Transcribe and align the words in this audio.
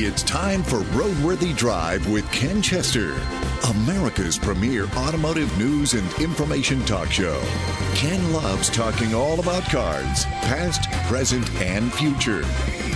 It's 0.00 0.22
time 0.22 0.62
for 0.62 0.78
Roadworthy 0.96 1.56
Drive 1.56 2.08
with 2.08 2.30
Ken 2.30 2.62
Chester, 2.62 3.14
America's 3.68 4.38
premier 4.38 4.86
automotive 4.96 5.56
news 5.58 5.94
and 5.94 6.12
information 6.20 6.84
talk 6.84 7.10
show. 7.10 7.42
Ken 7.94 8.32
loves 8.32 8.70
talking 8.70 9.12
all 9.12 9.40
about 9.40 9.64
cars, 9.64 10.24
past, 10.42 10.90
present, 11.08 11.50
and 11.60 11.92
future. 11.92 12.44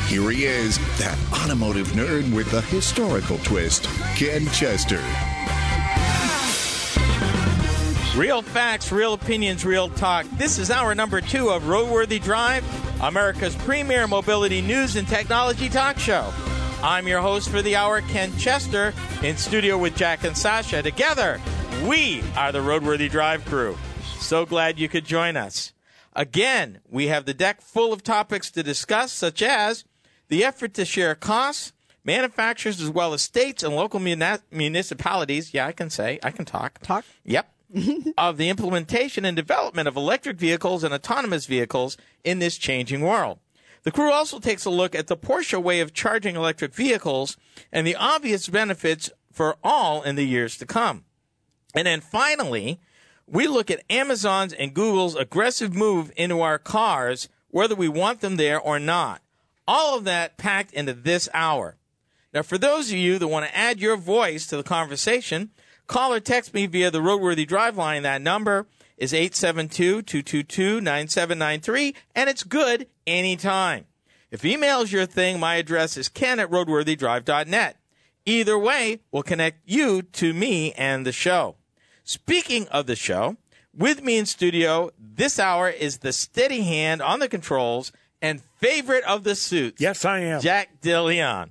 Here 0.06 0.30
he 0.30 0.44
is, 0.44 0.78
that 0.98 1.18
automotive 1.32 1.88
nerd 1.88 2.32
with 2.34 2.52
a 2.54 2.60
historical 2.62 3.38
twist, 3.38 3.84
Ken 4.16 4.46
Chester. 4.46 5.02
Real 8.16 8.42
facts, 8.42 8.92
real 8.92 9.14
opinions, 9.14 9.64
real 9.64 9.88
talk. 9.88 10.26
This 10.32 10.58
is 10.58 10.70
hour 10.70 10.94
number 10.94 11.22
two 11.22 11.48
of 11.48 11.62
Roadworthy 11.62 12.22
Drive, 12.22 12.62
America's 13.00 13.56
premier 13.56 14.06
mobility 14.06 14.60
news 14.60 14.96
and 14.96 15.08
technology 15.08 15.70
talk 15.70 15.98
show. 15.98 16.30
I'm 16.82 17.08
your 17.08 17.22
host 17.22 17.48
for 17.48 17.62
the 17.62 17.74
hour, 17.74 18.02
Ken 18.02 18.36
Chester, 18.36 18.92
in 19.22 19.38
studio 19.38 19.78
with 19.78 19.96
Jack 19.96 20.24
and 20.24 20.36
Sasha. 20.36 20.82
Together, 20.82 21.40
we 21.86 22.22
are 22.36 22.52
the 22.52 22.58
Roadworthy 22.58 23.10
Drive 23.10 23.46
crew. 23.46 23.78
So 24.18 24.44
glad 24.44 24.78
you 24.78 24.90
could 24.90 25.06
join 25.06 25.38
us. 25.38 25.72
Again, 26.14 26.80
we 26.90 27.06
have 27.06 27.24
the 27.24 27.32
deck 27.32 27.62
full 27.62 27.94
of 27.94 28.02
topics 28.02 28.50
to 28.50 28.62
discuss, 28.62 29.10
such 29.10 29.40
as 29.40 29.84
the 30.28 30.44
effort 30.44 30.74
to 30.74 30.84
share 30.84 31.14
costs, 31.14 31.72
manufacturers 32.04 32.78
as 32.78 32.90
well 32.90 33.14
as 33.14 33.22
states 33.22 33.62
and 33.62 33.74
local 33.74 34.00
muni- 34.00 34.36
municipalities. 34.50 35.54
Yeah, 35.54 35.66
I 35.66 35.72
can 35.72 35.88
say, 35.88 36.18
I 36.22 36.30
can 36.30 36.44
talk. 36.44 36.78
Talk? 36.82 37.06
Yep. 37.24 37.48
of 38.18 38.36
the 38.36 38.48
implementation 38.48 39.24
and 39.24 39.36
development 39.36 39.88
of 39.88 39.96
electric 39.96 40.36
vehicles 40.36 40.84
and 40.84 40.92
autonomous 40.92 41.46
vehicles 41.46 41.96
in 42.24 42.38
this 42.38 42.58
changing 42.58 43.00
world. 43.00 43.38
The 43.84 43.90
crew 43.90 44.12
also 44.12 44.38
takes 44.38 44.64
a 44.64 44.70
look 44.70 44.94
at 44.94 45.08
the 45.08 45.16
Porsche 45.16 45.60
way 45.60 45.80
of 45.80 45.92
charging 45.92 46.36
electric 46.36 46.74
vehicles 46.74 47.36
and 47.72 47.86
the 47.86 47.96
obvious 47.96 48.48
benefits 48.48 49.10
for 49.32 49.56
all 49.62 50.02
in 50.02 50.14
the 50.14 50.24
years 50.24 50.56
to 50.58 50.66
come. 50.66 51.04
And 51.74 51.86
then 51.86 52.00
finally, 52.00 52.80
we 53.26 53.46
look 53.46 53.70
at 53.70 53.82
Amazon's 53.90 54.52
and 54.52 54.74
Google's 54.74 55.16
aggressive 55.16 55.74
move 55.74 56.12
into 56.16 56.40
our 56.42 56.58
cars, 56.58 57.28
whether 57.48 57.74
we 57.74 57.88
want 57.88 58.20
them 58.20 58.36
there 58.36 58.60
or 58.60 58.78
not. 58.78 59.22
All 59.66 59.96
of 59.96 60.04
that 60.04 60.36
packed 60.36 60.72
into 60.72 60.92
this 60.92 61.28
hour. 61.32 61.76
Now, 62.34 62.42
for 62.42 62.58
those 62.58 62.90
of 62.90 62.96
you 62.96 63.18
that 63.18 63.28
want 63.28 63.46
to 63.46 63.56
add 63.56 63.80
your 63.80 63.96
voice 63.96 64.46
to 64.46 64.56
the 64.56 64.62
conversation, 64.62 65.50
call 65.86 66.12
or 66.12 66.20
text 66.20 66.52
me 66.54 66.66
via 66.66 66.90
the 66.90 67.00
Roadworthy 67.00 67.46
Drive 67.46 67.76
line. 67.76 68.02
That 68.02 68.22
number 68.22 68.66
is 68.96 69.12
872-222-9793, 69.12 71.94
and 72.14 72.30
it's 72.30 72.44
good 72.44 72.86
anytime. 73.06 73.84
If 74.30 74.44
email 74.44 74.80
is 74.80 74.92
your 74.92 75.06
thing, 75.06 75.40
my 75.40 75.56
address 75.56 75.96
is 75.96 76.08
ken 76.08 76.40
at 76.40 76.50
roadworthydrive.net. 76.50 77.76
Either 78.24 78.58
way, 78.58 79.00
we'll 79.10 79.22
connect 79.22 79.58
you 79.64 80.02
to 80.02 80.32
me 80.32 80.72
and 80.72 81.04
the 81.04 81.12
show. 81.12 81.56
Speaking 82.04 82.68
of 82.68 82.86
the 82.86 82.96
show, 82.96 83.36
with 83.76 84.02
me 84.02 84.18
in 84.18 84.26
studio 84.26 84.90
this 84.98 85.38
hour 85.38 85.68
is 85.68 85.98
the 85.98 86.12
steady 86.12 86.62
hand 86.62 87.02
on 87.02 87.18
the 87.18 87.28
controls 87.28 87.92
and 88.20 88.40
favorite 88.60 89.04
of 89.04 89.24
the 89.24 89.34
suits. 89.34 89.80
Yes, 89.80 90.04
I 90.04 90.20
am. 90.20 90.40
Jack 90.40 90.80
DeLeon. 90.80 91.50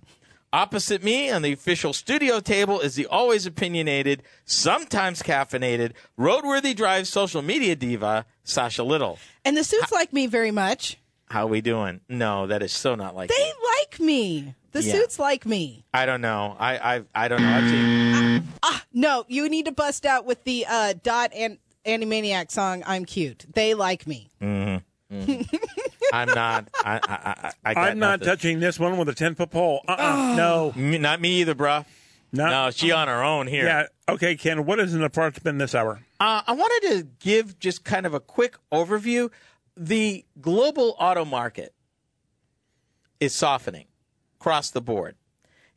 Opposite 0.54 1.02
me 1.02 1.32
on 1.32 1.44
the 1.44 1.54
official 1.54 1.94
studio 1.94 2.42
table 2.42 2.82
is 2.82 2.96
the 2.96 3.06
always 3.08 3.46
opinionated, 3.46 4.22
sometimes 4.44 5.22
caffeinated, 5.22 5.94
roadworthy 6.20 6.76
drive 6.76 7.08
social 7.08 7.42
media 7.42 7.74
diva, 7.74 8.26
Sasha 8.44 8.84
Little. 8.84 9.18
And 9.46 9.56
the 9.56 9.64
suits 9.64 9.94
like 9.94 10.12
me 10.12 10.28
very 10.28 10.52
much. 10.52 10.98
How 11.30 11.48
we 11.48 11.62
doing? 11.62 12.02
No, 12.10 12.48
that 12.48 12.62
is 12.62 12.74
so 12.74 12.96
not 12.96 13.16
like 13.16 13.30
They 13.30 13.52
like 13.80 14.00
me. 14.02 14.54
The 14.74 14.84
Yeah. 14.84 14.92
suits 14.94 15.18
like 15.20 15.46
me. 15.46 15.86
I 15.94 16.06
don't 16.06 16.20
know. 16.20 16.58
I 16.60 16.96
I 16.98 17.02
I 17.16 17.28
don't 17.30 17.42
know. 17.42 17.50
I've 17.50 17.70
seen 17.70 18.48
Ah, 18.62 18.84
no, 18.92 19.24
you 19.30 19.48
need 19.48 19.66
to 19.66 19.72
bust 19.72 20.06
out 20.06 20.26
with 20.26 20.44
the 20.44 20.66
uh, 20.68 20.94
Dot 21.02 21.32
and 21.34 21.60
Animaniac 21.86 22.52
song 22.52 22.84
"I'm 22.86 23.06
Cute." 23.06 23.46
They 23.54 23.74
like 23.74 24.06
me. 24.06 24.30
I'm 26.12 26.28
not. 26.30 26.68
I 26.84 26.96
I 26.98 27.00
I, 27.48 27.52
I 27.64 27.74
got 27.74 27.90
I'm 27.90 28.00
not 28.00 28.20
nothing. 28.20 28.26
touching 28.28 28.60
this 28.60 28.80
one 28.80 28.98
with 28.98 29.10
a 29.10 29.14
10 29.16 29.36
foot 29.36 29.50
pole. 29.52 29.82
Uh-uh. 29.88 30.34
No. 30.38 30.74
Me- 30.76 30.98
Not 30.98 31.22
me 31.22 31.42
either, 31.42 31.56
bruh. 31.56 31.86
Not, 32.34 32.50
No, 32.52 32.72
she 32.72 32.92
on 32.92 33.08
her 33.10 33.24
own 33.24 33.48
here. 33.48 33.66
Yeah. 33.66 33.88
Okay, 34.08 34.36
Ken, 34.36 34.66
what 34.66 34.80
is 34.80 34.94
in 34.94 35.02
the 35.02 35.10
parts 35.10 35.40
bin 35.40 35.58
this 35.58 35.76
hour? 35.76 36.02
Uh, 36.20 36.42
I 36.48 36.54
wanted 36.54 36.90
to 36.98 37.08
give 37.20 37.60
just 37.60 37.84
kind 37.84 38.06
of 38.06 38.14
a 38.14 38.20
quick 38.22 38.56
overview. 38.72 39.30
The 39.76 40.24
global 40.40 40.96
auto 41.00 41.26
market 41.26 41.74
is 43.20 43.34
softening 43.34 43.86
across 44.40 44.70
the 44.72 44.82
board, 44.82 45.16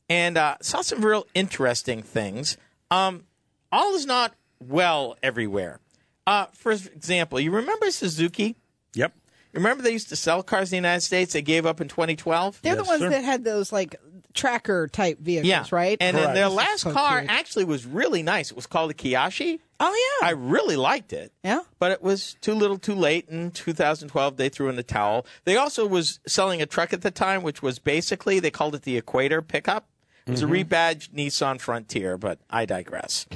and 0.08 0.36
uh, 0.38 0.56
saw 0.62 0.80
some 0.80 1.04
real 1.04 1.26
interesting 1.34 2.02
things. 2.02 2.56
Um, 2.90 3.24
all 3.72 3.94
is 3.94 4.06
not 4.06 4.34
well 4.60 5.16
everywhere. 5.22 5.80
Uh, 6.26 6.46
for 6.52 6.72
example, 6.72 7.38
you 7.40 7.50
remember 7.50 7.90
Suzuki? 7.90 8.56
Yep. 8.94 9.12
Remember 9.54 9.82
they 9.82 9.92
used 9.92 10.08
to 10.10 10.16
sell 10.16 10.42
cars 10.42 10.68
in 10.68 10.70
the 10.72 10.76
United 10.88 11.00
States. 11.02 11.32
They 11.32 11.42
gave 11.42 11.64
up 11.66 11.80
in 11.80 11.88
2012. 11.88 12.60
They're 12.62 12.76
the 12.76 12.84
ones 12.84 13.00
sir. 13.00 13.10
that 13.10 13.24
had 13.24 13.44
those 13.44 13.72
like 13.72 13.96
tracker 14.34 14.88
type 14.88 15.20
vehicles, 15.20 15.48
Yeah, 15.48 15.64
right? 15.70 15.96
And 16.00 16.16
then 16.16 16.34
their 16.34 16.48
last 16.48 16.80
so 16.80 16.92
car 16.92 17.20
cute. 17.20 17.30
actually 17.30 17.64
was 17.64 17.86
really 17.86 18.22
nice. 18.22 18.50
It 18.50 18.56
was 18.56 18.66
called 18.66 18.90
the 18.90 18.94
Kizashi. 18.94 19.60
Oh 19.80 20.18
yeah, 20.22 20.28
I 20.28 20.32
really 20.32 20.76
liked 20.76 21.12
it. 21.12 21.32
Yeah. 21.42 21.60
But 21.78 21.92
it 21.92 22.02
was 22.02 22.36
too 22.40 22.54
little 22.54 22.78
too 22.78 22.94
late 22.94 23.28
in 23.28 23.50
2012 23.52 24.36
they 24.36 24.48
threw 24.48 24.68
in 24.68 24.76
the 24.76 24.82
towel. 24.82 25.24
They 25.44 25.56
also 25.56 25.86
was 25.86 26.20
selling 26.26 26.60
a 26.62 26.66
truck 26.66 26.92
at 26.92 27.02
the 27.02 27.10
time 27.10 27.42
which 27.42 27.62
was 27.62 27.78
basically 27.78 28.40
they 28.40 28.50
called 28.50 28.74
it 28.74 28.82
the 28.82 28.96
Equator 28.96 29.40
pickup. 29.42 29.86
It 30.26 30.30
was 30.30 30.42
a 30.42 30.46
rebadged 30.46 31.10
Nissan 31.10 31.60
Frontier, 31.60 32.16
but 32.16 32.38
I 32.50 32.64
digress. 32.66 33.26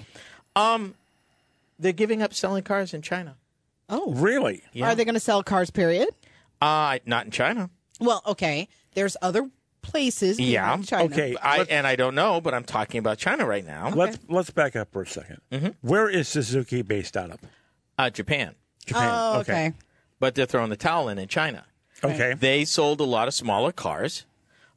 Um 0.57 0.95
they're 1.78 1.93
giving 1.93 2.23
up 2.23 2.34
selling 2.34 2.65
cars 2.65 2.93
in 2.93 3.03
China. 3.03 3.37
Oh, 3.88 4.12
Really? 4.12 4.62
Yeah. 4.72 4.88
are 4.91 4.94
they 4.94 5.04
going 5.04 5.15
to 5.15 5.21
sell 5.21 5.43
cars? 5.43 5.71
Period. 5.71 6.09
Uh 6.60 6.99
not 7.06 7.25
in 7.26 7.31
China. 7.31 7.71
Well, 8.00 8.22
okay. 8.26 8.69
There's 8.94 9.16
other 9.22 9.49
places. 9.82 10.38
Yeah. 10.41 10.66
beyond 10.66 10.87
China. 10.87 11.04
Okay. 11.04 11.37
I 11.41 11.59
let's, 11.59 11.71
and 11.71 11.87
I 11.87 11.97
don't 11.97 12.15
know, 12.15 12.41
but 12.41 12.53
I'm 12.54 12.65
talking 12.65 12.98
about 12.98 13.19
China 13.19 13.47
right 13.47 13.65
now. 13.65 13.91
let's 13.91 14.19
let's 14.28 14.50
back 14.50 14.75
up 14.77 14.91
for 14.93 15.03
a 15.03 15.06
2nd 15.06 15.38
Mm-hmm. 15.53 15.69
Where 15.82 16.09
is 16.09 16.28
Suzuki 16.28 16.82
based 16.82 17.16
out 17.16 17.31
of? 17.31 17.38
Uh 17.97 18.10
Japan. 18.10 18.54
Japan. 18.87 19.10
Oh, 19.12 19.41
okay. 19.41 19.72
But 20.21 20.34
they're 20.34 20.47
throwing 20.47 20.71
the 20.71 20.77
towel 20.77 21.09
in 21.09 21.19
in 21.19 21.28
China. 21.28 21.65
Okay. 22.03 22.34
They 22.38 22.65
sold 22.65 23.00
a 23.00 23.04
lot 23.04 23.28
of 23.28 23.34
smaller 23.34 23.72
cars, 23.72 24.25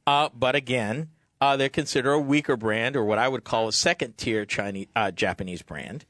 uh, 0.07 0.29
but 0.33 0.55
again, 0.55 1.09
uh, 1.39 1.55
they're 1.57 1.69
considered 1.69 2.11
a 2.13 2.19
weaker 2.19 2.55
brand 2.57 2.95
or 2.95 3.03
what 3.05 3.17
I 3.19 3.27
would 3.27 3.43
call 3.43 3.67
a 3.67 3.73
second 3.73 4.17
tier 4.17 4.45
Chinese 4.45 4.87
uh, 4.95 5.11
Japanese 5.11 5.61
brand, 5.61 6.05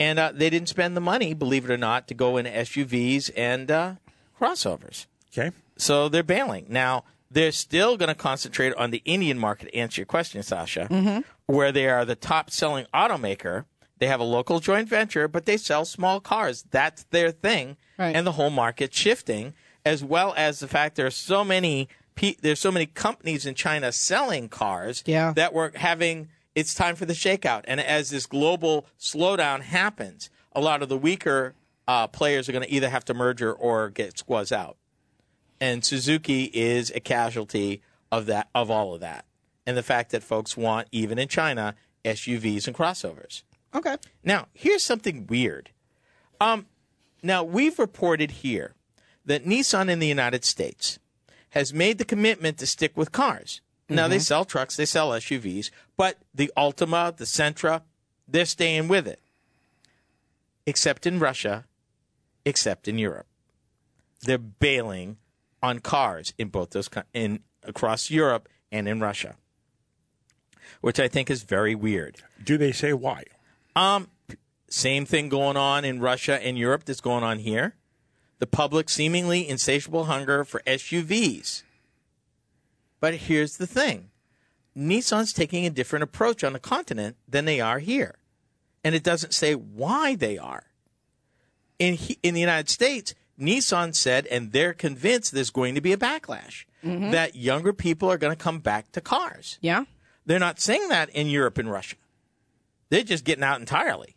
and 0.00 0.18
uh, 0.18 0.32
they 0.34 0.50
didn't 0.50 0.68
spend 0.68 0.96
the 0.96 1.00
money, 1.00 1.34
believe 1.34 1.64
it 1.64 1.70
or 1.70 1.76
not, 1.76 2.08
to 2.08 2.14
go 2.14 2.36
into 2.38 2.50
SUVs 2.50 3.30
and 3.36 3.70
uh, 3.70 3.94
crossovers. 4.40 5.06
Okay. 5.32 5.54
So 5.76 6.08
they're 6.08 6.22
bailing 6.24 6.66
now. 6.68 7.04
They're 7.30 7.52
still 7.52 7.96
going 7.96 8.08
to 8.08 8.14
concentrate 8.16 8.74
on 8.74 8.90
the 8.90 9.02
Indian 9.04 9.38
market. 9.38 9.66
To 9.66 9.76
answer 9.76 10.00
your 10.00 10.06
question, 10.06 10.42
Sasha, 10.42 11.22
where 11.46 11.70
they 11.70 11.88
are 11.88 12.04
the 12.04 12.16
top 12.16 12.50
selling 12.50 12.86
automaker. 12.92 13.66
They 13.98 14.06
have 14.06 14.18
a 14.18 14.24
local 14.24 14.58
joint 14.60 14.88
venture, 14.88 15.28
but 15.28 15.44
they 15.44 15.56
sell 15.56 15.84
small 15.84 16.20
cars. 16.20 16.64
That's 16.70 17.04
their 17.10 17.30
thing, 17.30 17.76
Right. 17.98 18.16
and 18.16 18.26
the 18.26 18.32
whole 18.32 18.50
market's 18.50 18.96
shifting, 18.98 19.52
as 19.84 20.02
well 20.02 20.32
as 20.36 20.58
the 20.60 20.66
fact 20.68 20.96
there 20.96 21.06
are 21.06 21.10
so 21.10 21.44
many 21.44 21.88
there's 22.42 22.60
so 22.60 22.70
many 22.72 22.84
companies 22.84 23.46
in 23.46 23.54
China 23.54 23.90
selling 23.92 24.48
cars 24.50 25.02
Yeah. 25.06 25.32
that 25.36 25.54
we're 25.54 25.70
having. 25.76 26.28
It's 26.60 26.74
time 26.74 26.94
for 26.94 27.06
the 27.06 27.14
shakeout, 27.14 27.64
and 27.66 27.80
as 27.80 28.10
this 28.10 28.26
global 28.26 28.86
slowdown 28.98 29.62
happens, 29.62 30.30
a 30.52 30.60
lot 30.60 30.82
of 30.82 30.88
the 30.88 30.98
weaker 30.98 31.54
uh, 31.88 32.06
players 32.06 32.48
are 32.48 32.52
going 32.52 32.64
to 32.64 32.70
either 32.70 32.88
have 32.88 33.04
to 33.06 33.14
merger 33.14 33.52
or 33.52 33.90
get 33.90 34.18
squaws 34.18 34.52
out 34.52 34.76
and 35.60 35.84
Suzuki 35.84 36.44
is 36.54 36.90
a 36.94 37.00
casualty 37.00 37.82
of 38.10 38.26
that 38.26 38.48
of 38.54 38.70
all 38.70 38.94
of 38.94 39.00
that, 39.00 39.26
and 39.66 39.76
the 39.76 39.82
fact 39.82 40.10
that 40.10 40.22
folks 40.22 40.56
want 40.56 40.88
even 40.90 41.18
in 41.18 41.28
China 41.28 41.74
SUVs 42.04 42.66
and 42.66 42.74
crossovers. 42.74 43.42
Okay. 43.74 43.96
Now, 44.24 44.48
here's 44.54 44.82
something 44.82 45.26
weird. 45.28 45.70
Um, 46.40 46.66
now 47.22 47.44
we've 47.44 47.78
reported 47.78 48.30
here 48.30 48.74
that 49.26 49.44
Nissan 49.44 49.90
in 49.90 49.98
the 49.98 50.06
United 50.06 50.44
States 50.44 50.98
has 51.50 51.74
made 51.74 51.98
the 51.98 52.04
commitment 52.04 52.58
to 52.58 52.66
stick 52.66 52.96
with 52.96 53.12
cars. 53.12 53.60
Now 53.90 54.08
they 54.08 54.18
sell 54.18 54.44
trucks, 54.44 54.76
they 54.76 54.84
sell 54.86 55.10
SUVs, 55.10 55.70
but 55.96 56.18
the 56.34 56.52
Altima, 56.56 57.16
the 57.16 57.24
Sentra, 57.24 57.82
they're 58.28 58.44
staying 58.44 58.88
with 58.88 59.06
it. 59.06 59.20
Except 60.66 61.06
in 61.06 61.18
Russia, 61.18 61.64
except 62.44 62.86
in 62.86 62.98
Europe. 62.98 63.26
They're 64.22 64.38
bailing 64.38 65.16
on 65.62 65.80
cars 65.80 66.32
in 66.38 66.48
both 66.48 66.70
those 66.70 66.88
in 67.12 67.40
across 67.64 68.10
Europe 68.10 68.48
and 68.70 68.88
in 68.88 69.00
Russia. 69.00 69.36
Which 70.80 71.00
I 71.00 71.08
think 71.08 71.30
is 71.30 71.42
very 71.42 71.74
weird. 71.74 72.22
Do 72.42 72.56
they 72.56 72.72
say 72.72 72.92
why? 72.92 73.24
Um, 73.74 74.08
Same 74.68 75.04
thing 75.04 75.28
going 75.28 75.56
on 75.56 75.84
in 75.84 76.00
Russia 76.00 76.40
and 76.42 76.56
Europe 76.56 76.84
that's 76.84 77.00
going 77.00 77.24
on 77.24 77.40
here. 77.40 77.74
The 78.38 78.46
public 78.46 78.88
seemingly 78.88 79.46
insatiable 79.46 80.04
hunger 80.04 80.44
for 80.44 80.62
SUVs. 80.66 81.64
But 83.00 83.14
here's 83.14 83.56
the 83.56 83.66
thing 83.66 84.10
Nissan's 84.76 85.32
taking 85.32 85.66
a 85.66 85.70
different 85.70 86.02
approach 86.02 86.44
on 86.44 86.52
the 86.52 86.58
continent 86.58 87.16
than 87.28 87.44
they 87.44 87.60
are 87.60 87.78
here. 87.78 88.16
And 88.84 88.94
it 88.94 89.02
doesn't 89.02 89.34
say 89.34 89.54
why 89.54 90.14
they 90.14 90.38
are. 90.38 90.64
In, 91.78 91.94
he- 91.94 92.18
in 92.22 92.34
the 92.34 92.40
United 92.40 92.68
States, 92.68 93.14
Nissan 93.38 93.94
said, 93.94 94.26
and 94.26 94.52
they're 94.52 94.74
convinced 94.74 95.32
there's 95.32 95.50
going 95.50 95.74
to 95.74 95.80
be 95.80 95.92
a 95.92 95.96
backlash, 95.96 96.64
mm-hmm. 96.84 97.10
that 97.10 97.34
younger 97.34 97.72
people 97.72 98.10
are 98.10 98.18
going 98.18 98.36
to 98.36 98.42
come 98.42 98.58
back 98.58 98.92
to 98.92 99.00
cars. 99.00 99.58
Yeah. 99.60 99.84
They're 100.26 100.38
not 100.38 100.60
saying 100.60 100.88
that 100.88 101.08
in 101.10 101.28
Europe 101.28 101.58
and 101.58 101.70
Russia. 101.70 101.96
They're 102.90 103.02
just 103.02 103.24
getting 103.24 103.44
out 103.44 103.60
entirely. 103.60 104.16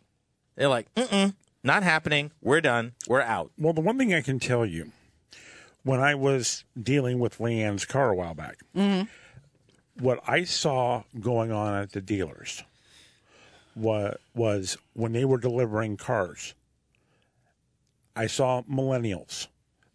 They're 0.56 0.68
like, 0.68 0.92
mm-mm, 0.94 1.34
not 1.62 1.82
happening. 1.82 2.32
We're 2.42 2.60
done. 2.60 2.92
We're 3.08 3.22
out. 3.22 3.50
Well, 3.58 3.72
the 3.72 3.80
one 3.80 3.98
thing 3.98 4.12
I 4.12 4.20
can 4.20 4.38
tell 4.38 4.66
you, 4.66 4.92
when 5.84 6.00
I 6.00 6.14
was 6.14 6.64
dealing 6.80 7.18
with 7.18 7.38
Leanne's 7.38 7.84
car 7.84 8.10
a 8.10 8.14
while 8.14 8.34
back, 8.34 8.58
mm-hmm. 8.74 9.04
what 10.02 10.20
I 10.26 10.44
saw 10.44 11.04
going 11.20 11.52
on 11.52 11.74
at 11.74 11.92
the 11.92 12.00
dealers 12.00 12.64
was, 13.76 14.16
was 14.34 14.76
when 14.94 15.12
they 15.12 15.24
were 15.24 15.38
delivering 15.38 15.96
cars, 15.96 16.54
I 18.16 18.26
saw 18.26 18.62
millennials, 18.62 19.48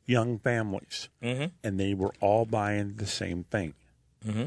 young 0.05 0.39
families, 0.39 1.09
mm-hmm. 1.23 1.45
and 1.63 1.79
they 1.79 1.93
were 1.93 2.13
all 2.19 2.45
buying 2.45 2.95
the 2.95 3.07
same 3.07 3.43
thing. 3.45 3.73
Mm-hmm. 4.25 4.45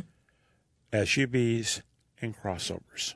SUVs 0.92 1.80
and 2.20 2.36
crossovers. 2.36 3.14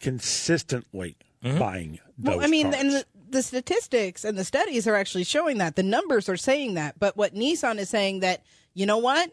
Consistently 0.00 1.16
buying 1.42 1.98
those 2.16 2.36
Well, 2.36 2.44
I 2.44 2.46
mean, 2.46 2.70
cars. 2.70 2.76
and 2.80 2.90
the, 2.92 3.04
the 3.32 3.42
statistics 3.42 4.24
and 4.24 4.38
the 4.38 4.44
studies 4.44 4.86
are 4.86 4.94
actually 4.94 5.24
showing 5.24 5.58
that. 5.58 5.76
The 5.76 5.82
numbers 5.82 6.28
are 6.28 6.36
saying 6.36 6.74
that. 6.74 6.98
But 6.98 7.16
what 7.16 7.34
Nissan 7.34 7.78
is 7.78 7.88
saying 7.88 8.20
that, 8.20 8.42
you 8.74 8.86
know 8.86 8.98
what? 8.98 9.32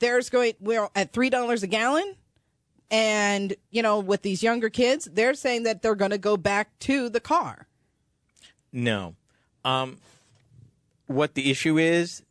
There's 0.00 0.28
going, 0.28 0.54
we're 0.60 0.88
at 0.94 1.12
$3 1.12 1.62
a 1.62 1.66
gallon. 1.66 2.14
And, 2.90 3.54
you 3.70 3.82
know, 3.82 4.00
with 4.00 4.22
these 4.22 4.42
younger 4.42 4.70
kids, 4.70 5.08
they're 5.12 5.34
saying 5.34 5.64
that 5.64 5.82
they're 5.82 5.94
going 5.94 6.10
to 6.10 6.18
go 6.18 6.36
back 6.36 6.78
to 6.80 7.08
the 7.08 7.20
car. 7.20 7.66
No. 8.72 9.14
Um, 9.64 9.98
what 11.06 11.34
the 11.34 11.50
issue 11.50 11.78
is, 11.78 12.22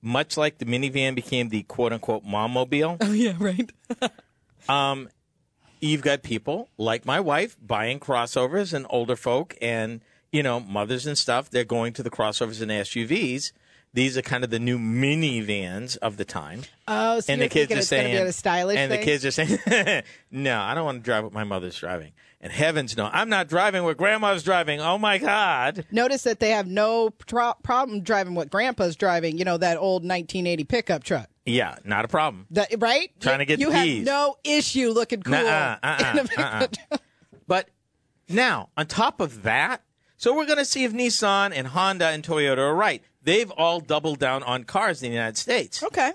much 0.00 0.36
like 0.36 0.58
the 0.58 0.64
minivan 0.64 1.14
became 1.14 1.48
the 1.48 1.62
quote 1.64 1.92
unquote 1.92 2.24
mom 2.24 2.52
mobile, 2.52 2.96
Oh, 3.00 3.12
yeah, 3.12 3.34
right. 3.38 3.70
Um, 4.68 5.08
you've 5.80 6.02
got 6.02 6.24
people 6.24 6.68
like 6.76 7.06
my 7.06 7.20
wife 7.20 7.56
buying 7.64 8.00
crossovers 8.00 8.72
and 8.72 8.84
older 8.90 9.14
folk 9.14 9.56
and, 9.62 10.00
you 10.36 10.42
know, 10.42 10.60
mothers 10.60 11.06
and 11.06 11.16
stuff. 11.16 11.48
They're 11.48 11.64
going 11.64 11.94
to 11.94 12.02
the 12.02 12.10
crossovers 12.10 12.60
and 12.60 12.70
SUVs. 12.70 13.52
These 13.94 14.18
are 14.18 14.22
kind 14.22 14.44
of 14.44 14.50
the 14.50 14.58
new 14.58 14.78
minivans 14.78 15.96
of 15.98 16.18
the 16.18 16.26
time. 16.26 16.64
Oh, 16.86 17.20
so 17.20 17.32
and 17.32 17.40
you're 17.40 17.48
the 17.48 17.52
kids 17.54 17.72
are 17.72 17.78
it's 17.78 17.88
saying, 17.88 18.14
be 18.14 18.28
a 18.28 18.32
stylish 18.32 18.76
and 18.76 18.90
thing? 18.90 19.00
the 19.00 19.06
kids 19.06 19.24
are 19.24 19.30
saying, 19.30 20.02
no, 20.30 20.60
I 20.60 20.74
don't 20.74 20.84
want 20.84 20.98
to 20.98 21.02
drive 21.02 21.24
what 21.24 21.32
my 21.32 21.44
mother's 21.44 21.78
driving. 21.78 22.12
And 22.38 22.52
heavens 22.52 22.94
no, 22.98 23.08
I'm 23.10 23.30
not 23.30 23.48
driving 23.48 23.84
what 23.84 23.96
grandma's 23.96 24.42
driving. 24.42 24.82
Oh 24.82 24.98
my 24.98 25.16
God. 25.16 25.86
Notice 25.90 26.24
that 26.24 26.40
they 26.40 26.50
have 26.50 26.66
no 26.66 27.10
problem 27.10 28.02
driving 28.02 28.34
what 28.34 28.50
Grandpa's 28.50 28.94
driving, 28.94 29.38
you 29.38 29.46
know, 29.46 29.56
that 29.56 29.78
old 29.78 30.02
1980 30.02 30.64
pickup 30.64 31.02
truck. 31.02 31.30
Yeah, 31.46 31.76
not 31.82 32.04
a 32.04 32.08
problem. 32.08 32.46
That, 32.50 32.74
right? 32.78 33.10
Trying 33.20 33.38
to 33.38 33.46
get 33.46 33.58
You 33.58 33.70
the 33.70 33.76
have 33.76 34.04
no 34.04 34.36
issue 34.44 34.90
looking 34.90 35.22
cool. 35.22 35.32
Nuh-uh, 35.32 35.78
uh-uh, 35.82 36.10
in 36.12 36.18
a 36.18 36.20
uh-uh, 36.20 36.26
pickup 36.26 36.76
uh-uh. 36.90 36.98
But 37.46 37.70
now, 38.28 38.68
on 38.76 38.86
top 38.86 39.20
of 39.20 39.44
that, 39.44 39.82
so 40.16 40.34
we're 40.34 40.46
going 40.46 40.58
to 40.58 40.64
see 40.64 40.84
if 40.84 40.92
Nissan 40.92 41.52
and 41.54 41.68
Honda 41.68 42.08
and 42.08 42.22
Toyota 42.22 42.58
are 42.58 42.74
right. 42.74 43.02
They've 43.22 43.50
all 43.50 43.80
doubled 43.80 44.18
down 44.18 44.42
on 44.42 44.64
cars 44.64 45.02
in 45.02 45.10
the 45.10 45.14
United 45.14 45.36
States. 45.36 45.82
Okay. 45.82 46.12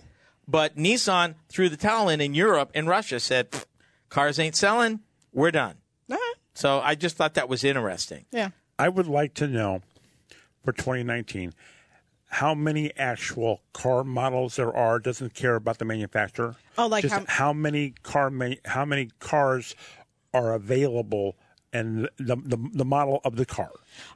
But 0.48 0.76
Nissan 0.76 1.36
threw 1.50 1.70
the 1.70 1.78
towel 1.78 2.10
in 2.10 2.20
in 2.22 2.34
Europe 2.34 2.72
and 2.74 2.88
Russia 2.88 3.20
said, 3.20 3.48
cars 4.10 4.40
ain't 4.40 4.56
selling. 4.56 5.02
We're 5.34 5.52
done. 5.52 5.76
All 6.10 6.18
right. 6.18 6.34
So 6.54 6.80
I 6.80 6.96
just 6.96 7.16
thought 7.16 7.36
that 7.36 7.48
was 7.48 7.64
interesting. 7.64 8.26
Yeah. 8.32 8.50
I 8.80 8.90
would 8.90 9.08
like 9.08 9.34
to 9.36 9.48
know 9.48 9.82
for 10.64 10.72
2019 10.74 11.54
how 12.28 12.56
many 12.56 12.92
actual 12.98 13.62
car 13.74 14.04
models 14.04 14.56
there 14.56 14.76
are. 14.76 15.00
Doesn't 15.00 15.34
care 15.34 15.56
about 15.56 15.78
the 15.80 15.86
manufacturer. 15.86 16.56
Oh, 16.78 16.88
like 16.88 17.04
Just 17.04 17.14
how- 17.14 17.26
how, 17.28 17.54
many 17.54 17.94
car 18.04 18.30
ma- 18.30 18.56
how 18.66 18.86
many 18.86 19.10
cars 19.20 19.76
are 20.34 20.54
available 20.54 21.36
and 21.74 22.10
the, 22.18 22.36
the 22.36 22.58
the 22.74 22.86
model 22.86 23.22
of 23.24 23.36
the 23.36 23.46
car. 23.46 23.72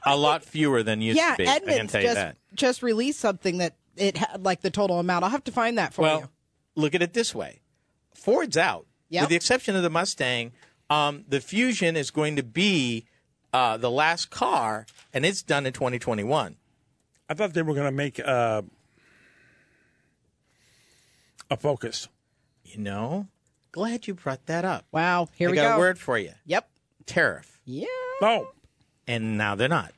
A 0.06 0.16
lot 0.18 0.44
fewer 0.44 0.84
than 0.84 1.02
used 1.02 1.18
Yeah, 1.18 1.32
to 1.32 1.38
be. 1.44 1.48
I 1.50 1.60
can 1.60 1.70
Edmunds 1.70 1.94
you 1.94 2.02
just 2.02 2.16
that. 2.16 2.38
just 2.54 2.84
released 2.84 3.20
something 3.20 3.60
that 3.60 3.76
it 3.96 4.18
had 4.18 4.44
like 4.44 4.62
the 4.62 4.70
total 4.72 5.00
amount. 5.00 5.24
I'll 5.24 5.30
have 5.32 5.44
to 5.46 5.52
find 5.52 5.78
that 5.78 5.94
for 5.94 6.02
Well, 6.02 6.20
you. 6.22 6.30
look 6.76 6.94
at 6.96 7.02
it 7.02 7.14
this 7.14 7.34
way: 7.34 7.62
Ford's 8.14 8.58
out, 8.58 8.86
Yep. 9.10 9.22
with 9.24 9.30
the 9.30 9.36
exception 9.36 9.76
of 9.76 9.84
the 9.84 9.90
Mustang. 9.90 10.52
Um, 10.90 11.26
the 11.28 11.40
Fusion 11.42 11.96
is 11.96 12.12
going 12.12 12.36
to 12.36 12.44
be 12.44 13.06
uh, 13.54 13.78
the 13.78 13.90
last 13.90 14.30
car, 14.30 14.86
and 15.14 15.26
it's 15.26 15.42
done 15.42 15.66
in 15.66 15.74
2021. 15.74 16.58
I 17.28 17.34
thought 17.34 17.54
they 17.54 17.62
were 17.64 17.74
going 17.74 17.86
to 17.88 17.92
make 17.92 18.20
uh, 18.20 18.62
a 21.50 21.58
Focus. 21.58 22.08
You 22.64 22.80
know, 22.80 23.28
glad 23.72 24.08
you 24.08 24.14
brought 24.16 24.46
that 24.48 24.66
up. 24.66 24.86
Wow, 24.92 25.30
here 25.36 25.48
I 25.48 25.52
we 25.52 25.56
got 25.56 25.70
go. 25.72 25.76
a 25.76 25.80
word 25.80 25.98
for 26.00 26.18
you: 26.18 26.32
Yep. 26.46 26.68
Tariff. 27.06 27.60
Yeah. 27.66 27.88
Oh, 28.22 28.50
And 29.08 29.38
now 29.38 29.56
they're 29.56 29.68
not. 29.68 29.94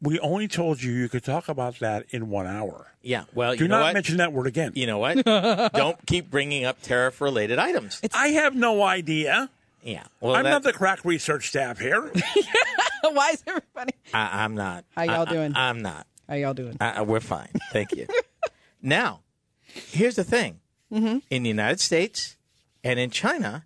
we 0.00 0.18
only 0.20 0.48
told 0.48 0.82
you 0.82 0.92
you 0.92 1.08
could 1.08 1.22
talk 1.24 1.48
about 1.48 1.78
that 1.80 2.06
in 2.10 2.28
one 2.28 2.46
hour. 2.46 2.88
Yeah. 3.02 3.24
Well, 3.34 3.54
Do 3.54 3.62
you 3.64 3.68
know 3.68 3.78
not 3.78 3.86
what? 3.86 3.94
mention 3.94 4.16
that 4.18 4.32
word 4.32 4.46
again. 4.46 4.72
you 4.74 4.86
know 4.86 4.98
what? 4.98 5.24
Don't 5.74 6.06
keep 6.06 6.30
bringing 6.30 6.64
up 6.64 6.80
tariff-related 6.82 7.58
items. 7.58 8.00
I 8.14 8.28
have 8.28 8.54
no 8.54 8.82
idea. 8.82 9.48
yeah. 9.82 10.04
Well, 10.20 10.34
I'm 10.36 10.44
that- 10.44 10.50
not 10.50 10.62
the 10.64 10.72
crack 10.72 11.04
research 11.04 11.48
staff 11.48 11.78
here. 11.78 12.10
Why 13.02 13.30
is 13.30 13.42
everybody? 13.46 13.92
I, 14.14 14.44
I'm 14.44 14.54
not. 14.54 14.84
How 14.96 15.02
y'all 15.02 15.14
I- 15.14 15.22
I- 15.22 15.24
doing? 15.32 15.52
I'm 15.56 15.82
not. 15.82 16.06
How 16.28 16.34
y'all 16.36 16.54
doing? 16.54 16.76
Uh, 16.80 16.94
uh, 17.00 17.04
we're 17.04 17.20
fine. 17.20 17.48
Thank 17.72 17.92
you. 17.92 18.06
now, 18.82 19.20
here's 19.62 20.16
the 20.16 20.24
thing 20.24 20.58
Mm-hmm. 20.92 21.18
in 21.30 21.42
the 21.42 21.48
United 21.48 21.80
States 21.80 22.36
and 22.84 22.98
in 23.00 23.08
China, 23.10 23.64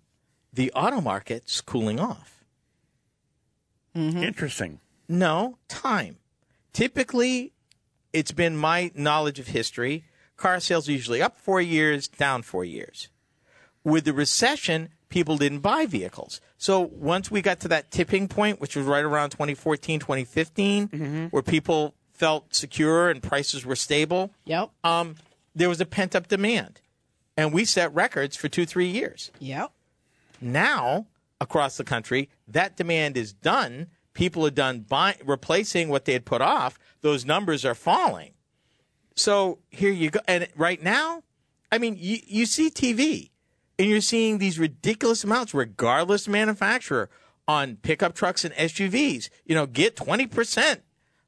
the 0.57 0.71
auto 0.73 0.99
market's 0.99 1.61
cooling 1.61 1.99
off. 1.99 2.43
Mm-hmm. 3.95 4.23
Interesting. 4.23 4.79
No, 5.07 5.57
time. 5.67 6.17
Typically, 6.73 7.53
it's 8.13 8.31
been 8.31 8.57
my 8.57 8.91
knowledge 8.93 9.39
of 9.39 9.47
history 9.47 10.03
car 10.35 10.59
sales 10.59 10.87
are 10.87 10.91
usually 10.91 11.19
up 11.21 11.35
four 11.35 11.59
years, 11.59 12.07
down 12.07 12.43
four 12.43 12.63
years. 12.63 13.09
With 13.83 14.05
the 14.05 14.13
recession, 14.13 14.89
people 15.09 15.35
didn't 15.37 15.59
buy 15.61 15.87
vehicles. 15.87 16.39
So 16.59 16.79
once 16.79 17.31
we 17.31 17.41
got 17.41 17.59
to 17.61 17.67
that 17.69 17.89
tipping 17.89 18.27
point, 18.27 18.61
which 18.61 18.75
was 18.75 18.85
right 18.85 19.03
around 19.03 19.31
2014, 19.31 19.99
2015, 19.99 21.29
where 21.31 21.41
people 21.41 21.95
felt 22.13 22.53
secure 22.53 23.09
and 23.09 23.23
prices 23.23 23.65
were 23.65 23.75
stable, 23.75 24.31
Yep. 24.45 24.69
um, 24.83 25.15
there 25.55 25.69
was 25.69 25.81
a 25.81 25.85
pent 25.87 26.15
up 26.15 26.27
demand. 26.27 26.81
And 27.35 27.51
we 27.51 27.65
set 27.65 27.91
records 27.95 28.35
for 28.35 28.47
two, 28.47 28.65
three 28.67 28.87
years. 28.89 29.31
Yep. 29.39 29.71
Now, 30.41 31.07
across 31.39 31.77
the 31.77 31.83
country, 31.83 32.29
that 32.47 32.75
demand 32.75 33.17
is 33.17 33.33
done. 33.33 33.87
People 34.13 34.45
are 34.45 34.51
done 34.51 34.85
replacing 35.23 35.89
what 35.89 36.05
they 36.05 36.13
had 36.13 36.25
put 36.25 36.41
off. 36.41 36.79
Those 37.01 37.25
numbers 37.25 37.63
are 37.63 37.75
falling. 37.75 38.33
So 39.15 39.59
here 39.69 39.91
you 39.91 40.09
go. 40.09 40.19
And 40.27 40.47
right 40.55 40.81
now, 40.81 41.23
I 41.71 41.77
mean, 41.77 41.97
you, 41.99 42.19
you 42.25 42.45
see 42.45 42.69
TV 42.69 43.31
and 43.77 43.87
you're 43.87 44.01
seeing 44.01 44.37
these 44.37 44.57
ridiculous 44.57 45.23
amounts, 45.23 45.53
regardless 45.53 46.27
manufacturer, 46.27 47.09
on 47.47 47.77
pickup 47.77 48.13
trucks 48.13 48.43
and 48.43 48.53
SUVs. 48.55 49.29
You 49.45 49.55
know, 49.55 49.65
get 49.65 49.95
20% 49.95 50.81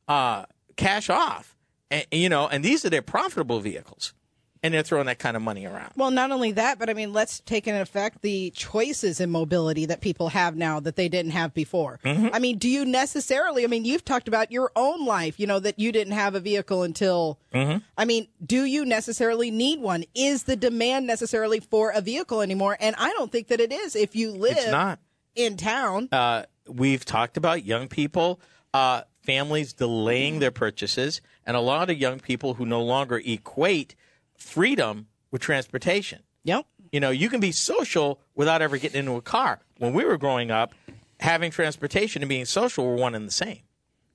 uh, 0.08 0.46
cash 0.76 1.10
off. 1.10 1.56
And, 1.92 2.06
you 2.12 2.30
know, 2.30 2.48
and 2.48 2.64
these 2.64 2.86
are 2.86 2.90
their 2.90 3.02
profitable 3.02 3.60
vehicles. 3.60 4.14
And 4.62 4.74
they're 4.74 4.84
throwing 4.84 5.06
that 5.06 5.20
kind 5.20 5.38
of 5.38 5.42
money 5.42 5.66
around. 5.66 5.94
Well, 5.96 6.12
not 6.12 6.32
only 6.32 6.52
that, 6.52 6.80
but 6.80 6.90
I 6.90 6.94
mean, 6.94 7.14
let's 7.14 7.40
take 7.40 7.66
into 7.66 7.82
effect 7.82 8.22
the 8.22 8.50
choices 8.52 9.22
in 9.22 9.30
mobility 9.32 9.86
that 9.86 10.02
people 10.02 10.28
have 10.30 10.58
now 10.58 10.82
that 10.82 10.98
they 10.98 11.08
didn't 11.08 11.32
have 11.32 11.54
before. 11.54 12.00
Mm-hmm. 12.04 12.28
I 12.34 12.40
mean, 12.40 12.58
do 12.58 12.68
you 12.68 12.84
necessarily? 12.84 13.64
I 13.64 13.68
mean, 13.68 13.86
you've 13.86 14.04
talked 14.04 14.28
about 14.28 14.52
your 14.52 14.72
own 14.76 15.06
life. 15.06 15.40
You 15.40 15.48
know 15.48 15.60
that 15.62 15.80
you 15.80 15.94
didn't 15.94 16.12
have 16.12 16.36
a 16.36 16.42
vehicle 16.42 16.84
until. 16.84 17.40
Mm-hmm. 17.54 17.78
I 17.98 18.04
mean, 18.04 18.28
do 18.46 18.66
you 18.66 18.84
necessarily 18.84 19.50
need 19.50 19.80
one? 19.80 20.04
Is 20.14 20.44
the 20.44 20.58
demand 20.58 21.08
necessarily 21.08 21.62
for 21.62 21.92
a 21.92 22.02
vehicle 22.02 22.42
anymore? 22.42 22.76
And 22.82 22.98
I 22.98 23.12
don't 23.14 23.32
think 23.32 23.48
that 23.48 23.62
it 23.62 23.72
is. 23.72 23.96
If 23.96 24.14
you 24.14 24.32
live 24.32 24.58
It's 24.58 24.72
not. 24.72 25.00
in 25.36 25.56
town, 25.56 26.10
uh, 26.12 26.44
we've 26.68 27.06
talked 27.06 27.38
about 27.38 27.64
young 27.64 27.88
people, 27.88 28.42
uh, 28.74 29.04
families 29.24 29.72
delaying 29.72 30.40
their 30.40 30.52
purchases, 30.52 31.22
and 31.46 31.56
a 31.56 31.62
lot 31.62 31.90
of 31.90 31.98
young 31.98 32.20
people 32.20 32.56
who 32.56 32.66
no 32.66 32.82
longer 32.82 33.22
equate 33.24 33.96
freedom 34.40 35.08
with 35.32 35.42
transportation. 35.42 36.24
yep. 36.44 36.66
You 36.92 37.00
know, 37.00 37.12
you 37.12 37.30
can 37.30 37.40
be 37.40 37.52
social 37.52 38.20
without 38.34 38.64
ever 38.64 38.78
getting 38.78 39.02
into 39.02 39.14
a 39.14 39.22
car. 39.22 39.60
When 39.78 39.94
we 39.94 40.06
were 40.06 40.18
growing 40.18 40.50
up, 40.50 40.74
having 41.20 41.52
transportation 41.52 42.24
and 42.24 42.30
being 42.30 42.46
social 42.46 42.86
were 42.86 42.96
one 42.96 43.14
and 43.14 43.28
the 43.28 43.32
same. 43.32 43.60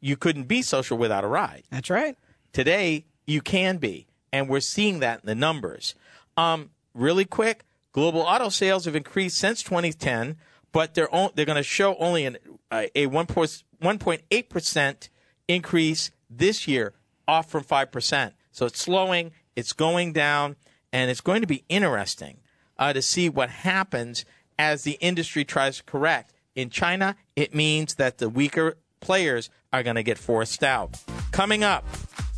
You 0.01 0.17
couldn't 0.17 0.49
be 0.49 0.61
social 0.61 0.99
without 0.99 1.23
a 1.23 1.29
ride. 1.29 1.63
That's 1.71 1.89
right. 1.89 2.17
Today, 2.53 3.05
you 3.27 3.41
can 3.41 3.77
be, 3.77 4.07
and 4.33 4.49
we're 4.49 4.61
seeing 4.61 4.99
that 5.01 5.21
in 5.21 5.27
the 5.27 5.35
numbers. 5.35 5.95
Um, 6.37 6.71
really 6.95 7.25
quick, 7.25 7.65
global 7.93 8.21
auto 8.21 8.49
sales 8.49 8.87
have 8.87 8.97
increased 8.97 9.39
since 9.39 9.63
2010, 9.63 10.37
but 10.73 10.95
they're 10.95 11.15
on, 11.15 11.31
they're 11.35 11.47
going 11.47 11.57
to 11.57 11.63
show 11.63 11.97
only 11.97 12.27
an, 12.27 12.39
uh, 12.71 12.87
a 12.95 13.07
1.8 13.07 14.49
percent 14.49 15.11
increase 15.47 16.11
this 16.29 16.67
year, 16.67 16.93
off 17.29 17.49
from 17.49 17.63
five 17.63 17.93
percent. 17.93 18.35
So 18.51 18.67
it's 18.67 18.81
slowing, 18.81 19.33
it's 19.57 19.73
going 19.73 20.13
down, 20.13 20.57
and 20.93 21.11
it's 21.11 21.21
going 21.21 21.41
to 21.41 21.47
be 21.47 21.65
interesting 21.69 22.39
uh, 22.79 22.93
to 22.93 23.03
see 23.03 23.29
what 23.29 23.51
happens 23.51 24.25
as 24.59 24.85
the 24.85 24.99
industry 25.01 25.45
tries 25.45 25.79
to 25.79 25.85
correct. 25.85 26.33
In 26.55 26.71
China, 26.71 27.17
it 27.35 27.55
means 27.55 27.97
that 27.97 28.19
the 28.19 28.29
weaker 28.29 28.77
players 29.01 29.51
are 29.73 29.83
going 29.83 29.97
to 29.97 30.03
get 30.03 30.19
forced 30.19 30.63
out. 30.63 31.03
Coming 31.33 31.65
up, 31.65 31.85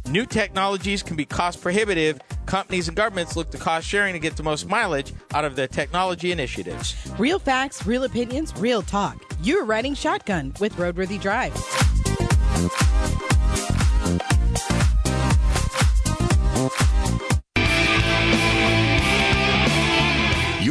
new 0.09 0.25
technologies 0.25 1.03
can 1.03 1.17
be 1.17 1.27
cost 1.27 1.61
prohibitive. 1.61 2.19
Companies 2.47 2.89
and 2.89 2.97
governments 2.97 3.37
look 3.37 3.51
to 3.51 3.59
cost 3.59 3.87
sharing 3.87 4.15
to 4.15 4.19
get 4.19 4.37
the 4.37 4.43
most 4.43 4.67
mileage 4.67 5.13
out 5.35 5.45
of 5.45 5.57
their 5.57 5.69
technology 5.69 6.33
initiatives. 6.33 6.95
Real 7.19 7.39
facts, 7.39 7.87
real 7.87 8.05
opinions, 8.05 8.55
real 8.59 8.83
talk. 8.83 9.23
You're 9.43 9.65
riding 9.65 9.95
shotgun 9.95 10.55
with 10.61 10.73
Roadworthy 10.75 11.21
Drive. 11.21 11.55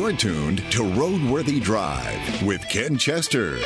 You're 0.05 0.15
tuned 0.15 0.59
to 0.71 0.83
Roadworthy 0.83 1.59
Drive 1.59 2.43
with 2.43 2.69
Ken 2.69 2.95
Chester. 2.95 3.57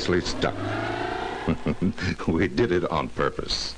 Stuck. 0.00 0.54
we 2.26 2.48
did 2.48 2.72
it 2.72 2.90
on 2.90 3.10
purpose. 3.10 3.74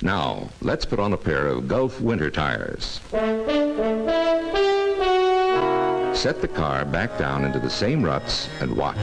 Now, 0.00 0.48
let's 0.62 0.84
put 0.84 1.00
on 1.00 1.12
a 1.12 1.16
pair 1.16 1.48
of 1.48 1.66
Gulf 1.66 2.00
winter 2.00 2.30
tires. 2.30 3.00
Set 6.16 6.40
the 6.40 6.48
car 6.48 6.84
back 6.84 7.18
down 7.18 7.44
into 7.44 7.58
the 7.58 7.68
same 7.68 8.04
ruts 8.04 8.48
and 8.60 8.76
watch. 8.76 8.96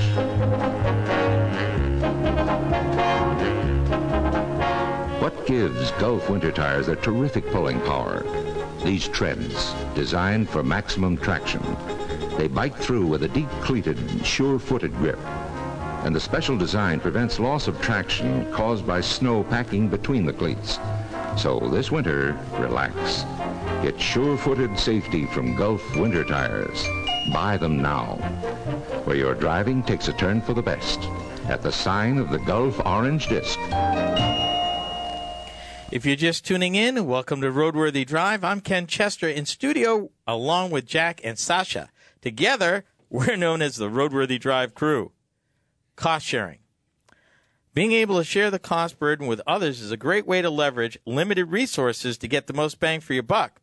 What 5.22 5.46
gives 5.46 5.92
Gulf 5.92 6.30
winter 6.30 6.54
tires 6.54 6.88
their 6.88 6.96
terrific 6.96 7.46
pulling 7.52 7.82
power? 7.82 8.24
These 8.82 9.10
treads, 9.10 9.74
designed 9.94 10.50
for 10.50 10.64
maximum 10.64 11.18
traction. 11.18 11.62
They 12.38 12.48
bite 12.48 12.76
through 12.76 13.08
with 13.08 13.24
a 13.24 13.28
deep-cleated, 13.28 14.26
sure-footed 14.26 14.96
grip. 14.96 15.20
And 16.06 16.16
the 16.16 16.20
special 16.20 16.56
design 16.56 17.00
prevents 17.00 17.40
loss 17.40 17.68
of 17.68 17.82
traction 17.82 18.52
caused 18.54 18.86
by 18.86 19.02
snow 19.02 19.44
packing 19.44 19.88
between 19.88 20.24
the 20.24 20.34
cleats. 20.34 20.78
So 21.36 21.60
this 21.60 21.90
winter, 21.90 22.38
relax. 22.60 23.24
Get 23.82 24.00
sure-footed 24.00 24.78
safety 24.78 25.26
from 25.26 25.56
Gulf 25.56 25.82
winter 25.96 26.24
tires. 26.24 26.86
Buy 27.34 27.58
them 27.58 27.82
now. 27.82 28.18
Where 29.06 29.16
your 29.16 29.34
driving 29.34 29.82
takes 29.82 30.08
a 30.08 30.14
turn 30.14 30.44
for 30.44 30.54
the 30.54 30.62
best. 30.62 31.00
At 31.48 31.64
the 31.64 31.72
sign 31.72 32.20
of 32.20 32.30
the 32.30 32.38
Gulf 32.38 32.80
orange 32.86 33.28
disc. 33.28 33.58
If 35.92 36.06
you're 36.06 36.16
just 36.16 36.46
tuning 36.46 36.76
in, 36.76 37.08
welcome 37.08 37.42
to 37.42 37.50
Roadworthy 37.50 38.06
Drive. 38.06 38.44
I'm 38.44 38.62
Ken 38.62 38.86
Chester 38.86 39.28
in 39.28 39.48
studio 39.48 40.12
along 40.28 40.70
with 40.70 40.86
Jack 40.86 41.20
and 41.24 41.40
Sasha. 41.40 41.90
Together, 42.22 42.86
we're 43.10 43.38
known 43.38 43.64
as 43.64 43.78
the 43.78 43.90
Roadworthy 43.90 44.40
Drive 44.40 44.76
crew. 44.76 45.12
Cost 45.96 46.25
sharing. 46.25 46.60
Being 47.74 47.92
able 47.92 48.18
to 48.18 48.24
share 48.24 48.50
the 48.50 48.60
cost 48.60 49.00
burden 49.00 49.28
with 49.28 49.42
others 49.46 49.82
is 49.82 49.92
a 49.92 49.98
great 49.98 50.25
way 50.25 50.42
to 50.42 50.50
leverage 50.50 50.98
limited 51.06 51.52
resources 51.52 52.18
to 52.18 52.28
get 52.28 52.48
the 52.48 52.54
most 52.54 52.80
bang 52.80 53.02
for 53.02 53.14
your 53.14 53.24
buck. 53.24 53.62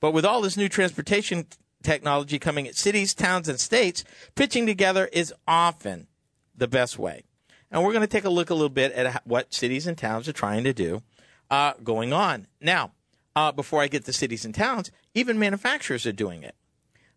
But 0.00 0.10
with 0.10 0.24
all 0.24 0.40
this 0.40 0.56
new 0.56 0.68
transportation 0.68 1.46
technology 1.82 2.38
coming 2.38 2.66
at 2.66 2.74
cities, 2.74 3.14
towns, 3.14 3.48
and 3.48 3.60
states, 3.60 4.04
pitching 4.34 4.66
together 4.66 5.08
is 5.12 5.32
often 5.46 6.08
the 6.56 6.68
best 6.68 6.98
way. 6.98 7.24
And 7.70 7.82
we're 7.82 7.92
going 7.92 8.02
to 8.02 8.06
take 8.06 8.24
a 8.24 8.30
look 8.30 8.50
a 8.50 8.54
little 8.54 8.68
bit 8.68 8.92
at 8.92 9.26
what 9.26 9.54
cities 9.54 9.86
and 9.86 9.96
towns 9.96 10.28
are 10.28 10.32
trying 10.32 10.64
to 10.64 10.72
do 10.72 11.02
uh, 11.50 11.74
going 11.82 12.12
on. 12.12 12.48
Now, 12.60 12.92
uh, 13.34 13.52
before 13.52 13.80
I 13.80 13.88
get 13.88 14.04
to 14.04 14.12
cities 14.12 14.44
and 14.44 14.54
towns, 14.54 14.90
even 15.14 15.38
manufacturers 15.38 16.06
are 16.06 16.12
doing 16.12 16.42
it. 16.42 16.54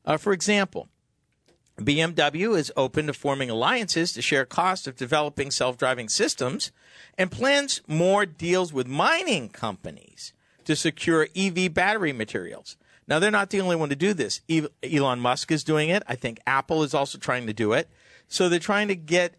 Uh, 0.06 0.18
for 0.18 0.32
example, 0.32 0.88
BMW 1.78 2.58
is 2.58 2.72
open 2.78 3.08
to 3.08 3.14
forming 3.14 3.50
alliances 3.50 4.14
to 4.14 4.22
share 4.22 4.46
costs 4.46 4.88
of 4.88 4.96
developing 4.96 5.52
self 5.52 5.78
driving 5.78 6.08
systems 6.08 6.72
and 7.18 7.32
plans 7.32 7.82
more 7.88 8.26
deals 8.26 8.72
with 8.72 8.88
mining 8.88 9.50
companies 9.50 10.34
to 10.64 10.76
secure 10.76 11.28
EV 11.36 11.74
battery 11.74 12.14
materials. 12.14 12.78
Now, 13.08 13.20
they're 13.20 13.30
not 13.30 13.50
the 13.50 13.62
only 13.62 13.76
one 13.76 13.90
to 13.90 13.96
do 13.96 14.14
this. 14.14 14.42
Elon 14.84 15.20
Musk 15.20 15.52
is 15.52 15.64
doing 15.64 15.90
it. 15.90 16.02
I 16.08 16.16
think 16.16 16.40
Apple 16.48 16.82
is 16.82 16.94
also 16.94 17.18
trying 17.18 17.46
to 17.48 17.54
do 17.54 17.74
it. 17.74 17.90
So 18.28 18.50
they're 18.50 18.58
trying 18.58 18.88
to 18.88 18.96
get 18.96 19.36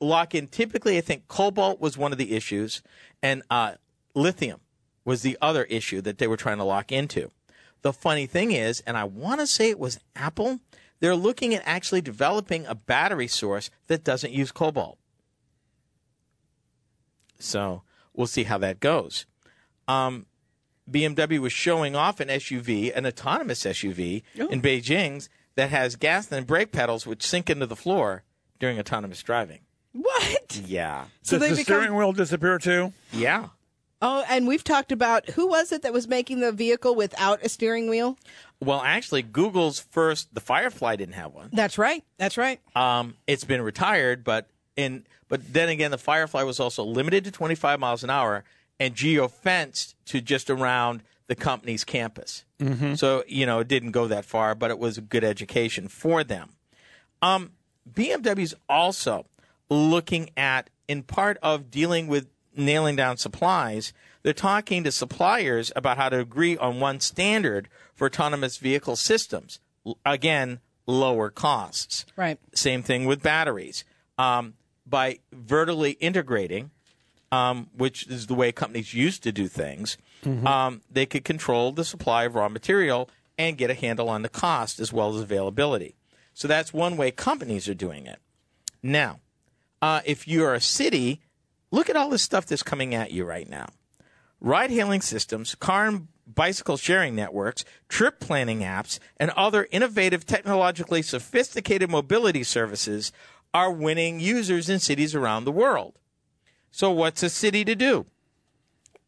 lock 0.00 0.34
in. 0.34 0.46
Typically, 0.48 0.98
I 0.98 1.00
think 1.00 1.28
cobalt 1.28 1.80
was 1.80 1.96
one 1.96 2.12
of 2.12 2.18
the 2.18 2.32
issues, 2.36 2.82
and 3.22 3.42
uh, 3.50 3.74
lithium 4.14 4.60
was 5.04 5.22
the 5.22 5.38
other 5.40 5.64
issue 5.64 6.00
that 6.02 6.18
they 6.18 6.26
were 6.26 6.36
trying 6.36 6.58
to 6.58 6.64
lock 6.64 6.92
into. 6.92 7.30
The 7.82 7.92
funny 7.92 8.26
thing 8.26 8.50
is, 8.50 8.80
and 8.80 8.96
I 8.96 9.04
want 9.04 9.40
to 9.40 9.46
say 9.46 9.70
it 9.70 9.78
was 9.78 10.00
Apple, 10.14 10.60
they're 11.00 11.16
looking 11.16 11.54
at 11.54 11.62
actually 11.64 12.00
developing 12.00 12.66
a 12.66 12.74
battery 12.74 13.28
source 13.28 13.70
that 13.86 14.04
doesn't 14.04 14.32
use 14.32 14.50
cobalt. 14.52 14.98
So 17.38 17.82
we'll 18.14 18.26
see 18.26 18.44
how 18.44 18.58
that 18.58 18.80
goes. 18.80 19.26
Um, 19.86 20.26
BMW 20.90 21.38
was 21.38 21.52
showing 21.52 21.94
off 21.94 22.20
an 22.20 22.28
SUV, 22.28 22.94
an 22.96 23.06
autonomous 23.06 23.64
SUV 23.64 24.22
in 24.34 24.60
Beijing's 24.60 25.28
that 25.54 25.70
has 25.70 25.96
gas 25.96 26.30
and 26.32 26.46
brake 26.46 26.72
pedals 26.72 27.06
which 27.06 27.22
sink 27.22 27.50
into 27.50 27.66
the 27.66 27.76
floor 27.76 28.22
during 28.58 28.78
autonomous 28.78 29.22
driving. 29.22 29.60
What? 29.92 30.60
Yeah. 30.66 31.04
So 31.22 31.38
Does 31.38 31.40
they 31.48 31.54
the 31.54 31.60
become- 31.62 31.80
steering 31.82 31.96
wheel 31.96 32.12
disappear 32.12 32.58
too? 32.58 32.92
Yeah. 33.12 33.48
Oh, 34.00 34.24
and 34.28 34.46
we've 34.46 34.62
talked 34.62 34.92
about 34.92 35.30
who 35.30 35.48
was 35.48 35.72
it 35.72 35.82
that 35.82 35.92
was 35.92 36.06
making 36.06 36.40
the 36.40 36.52
vehicle 36.52 36.94
without 36.94 37.44
a 37.44 37.48
steering 37.48 37.88
wheel? 37.90 38.16
Well, 38.60 38.80
actually, 38.80 39.22
Google's 39.22 39.80
first, 39.80 40.34
the 40.34 40.40
Firefly 40.40 40.96
didn't 40.96 41.14
have 41.14 41.34
one. 41.34 41.50
That's 41.52 41.78
right. 41.78 42.04
That's 42.16 42.36
right. 42.36 42.60
Um, 42.76 43.14
it's 43.26 43.44
been 43.44 43.62
retired, 43.62 44.22
but 44.24 44.48
in 44.76 45.04
but 45.28 45.52
then 45.52 45.68
again, 45.68 45.90
the 45.90 45.98
Firefly 45.98 46.42
was 46.44 46.60
also 46.60 46.84
limited 46.84 47.24
to 47.24 47.30
25 47.30 47.80
miles 47.80 48.04
an 48.04 48.10
hour 48.10 48.44
and 48.80 48.94
geo-fenced 48.94 49.94
to 50.06 50.20
just 50.20 50.48
around 50.48 51.02
the 51.26 51.34
company's 51.34 51.84
campus. 51.84 52.44
So 52.96 53.24
you 53.26 53.46
know, 53.46 53.60
it 53.60 53.68
didn't 53.68 53.90
go 53.92 54.06
that 54.08 54.24
far, 54.24 54.54
but 54.54 54.70
it 54.70 54.78
was 54.78 54.98
a 54.98 55.00
good 55.02 55.24
education 55.24 55.88
for 55.88 56.24
them. 56.24 56.50
Um, 57.20 57.52
BMW's 57.92 58.54
also 58.68 59.26
looking 59.68 60.30
at, 60.36 60.70
in 60.88 61.02
part 61.02 61.36
of 61.42 61.70
dealing 61.70 62.06
with 62.06 62.28
nailing 62.58 62.96
down 62.96 63.16
supplies, 63.16 63.92
they're 64.22 64.32
talking 64.32 64.84
to 64.84 64.92
suppliers 64.92 65.72
about 65.76 65.96
how 65.96 66.08
to 66.08 66.18
agree 66.18 66.56
on 66.56 66.80
one 66.80 67.00
standard 67.00 67.68
for 67.94 68.06
autonomous 68.06 68.56
vehicle 68.58 68.96
systems. 68.96 69.60
L- 69.86 69.96
Again, 70.04 70.60
lower 70.86 71.30
costs. 71.30 72.04
Right. 72.16 72.38
Same 72.54 72.82
thing 72.82 73.04
with 73.06 73.22
batteries. 73.22 73.84
Um, 74.18 74.54
by 74.86 75.18
vertically 75.32 75.92
integrating, 75.92 76.70
um, 77.30 77.68
which 77.76 78.06
is 78.08 78.26
the 78.26 78.34
way 78.34 78.52
companies 78.52 78.94
used 78.94 79.22
to 79.22 79.32
do 79.32 79.46
things, 79.48 79.96
um, 80.46 80.80
they 80.90 81.06
could 81.06 81.24
control 81.24 81.72
the 81.72 81.84
supply 81.84 82.24
of 82.24 82.34
raw 82.34 82.48
material 82.48 83.08
and 83.38 83.56
get 83.56 83.70
a 83.70 83.74
handle 83.74 84.08
on 84.08 84.22
the 84.22 84.28
cost 84.28 84.80
as 84.80 84.92
well 84.92 85.14
as 85.14 85.20
availability. 85.22 85.94
So 86.34 86.48
that's 86.48 86.72
one 86.72 86.96
way 86.96 87.10
companies 87.12 87.68
are 87.68 87.74
doing 87.74 88.06
it. 88.06 88.18
Now, 88.82 89.20
uh, 89.80 90.00
if 90.04 90.26
you're 90.26 90.54
a 90.54 90.60
city, 90.60 91.20
look 91.70 91.88
at 91.88 91.96
all 91.96 92.10
this 92.10 92.22
stuff 92.22 92.46
that's 92.46 92.62
coming 92.62 92.94
at 92.94 93.10
you 93.10 93.24
right 93.24 93.48
now. 93.48 93.66
Ride 94.40 94.70
hailing 94.70 95.00
systems, 95.00 95.54
car 95.54 95.86
and 95.86 96.08
bicycle 96.26 96.76
sharing 96.76 97.14
networks, 97.14 97.64
trip 97.88 98.20
planning 98.20 98.60
apps, 98.60 98.98
and 99.16 99.30
other 99.30 99.66
innovative, 99.70 100.26
technologically 100.26 101.02
sophisticated 101.02 101.90
mobility 101.90 102.44
services 102.44 103.12
are 103.52 103.72
winning 103.72 104.20
users 104.20 104.68
in 104.68 104.78
cities 104.78 105.14
around 105.14 105.44
the 105.44 105.52
world. 105.52 105.98
So, 106.70 106.90
what's 106.90 107.22
a 107.22 107.30
city 107.30 107.64
to 107.64 107.74
do? 107.74 108.06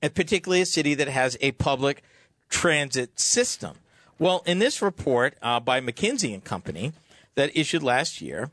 And 0.02 0.14
particularly 0.14 0.62
a 0.62 0.66
city 0.66 0.94
that 0.94 1.08
has 1.08 1.36
a 1.40 1.52
public 1.52 2.02
transit 2.48 3.20
system. 3.20 3.76
Well, 4.18 4.42
in 4.46 4.58
this 4.58 4.82
report 4.82 5.36
uh, 5.42 5.60
by 5.60 5.80
McKinsey 5.80 6.34
and 6.34 6.42
Company 6.42 6.92
that 7.34 7.56
issued 7.56 7.82
last 7.82 8.20
year, 8.20 8.50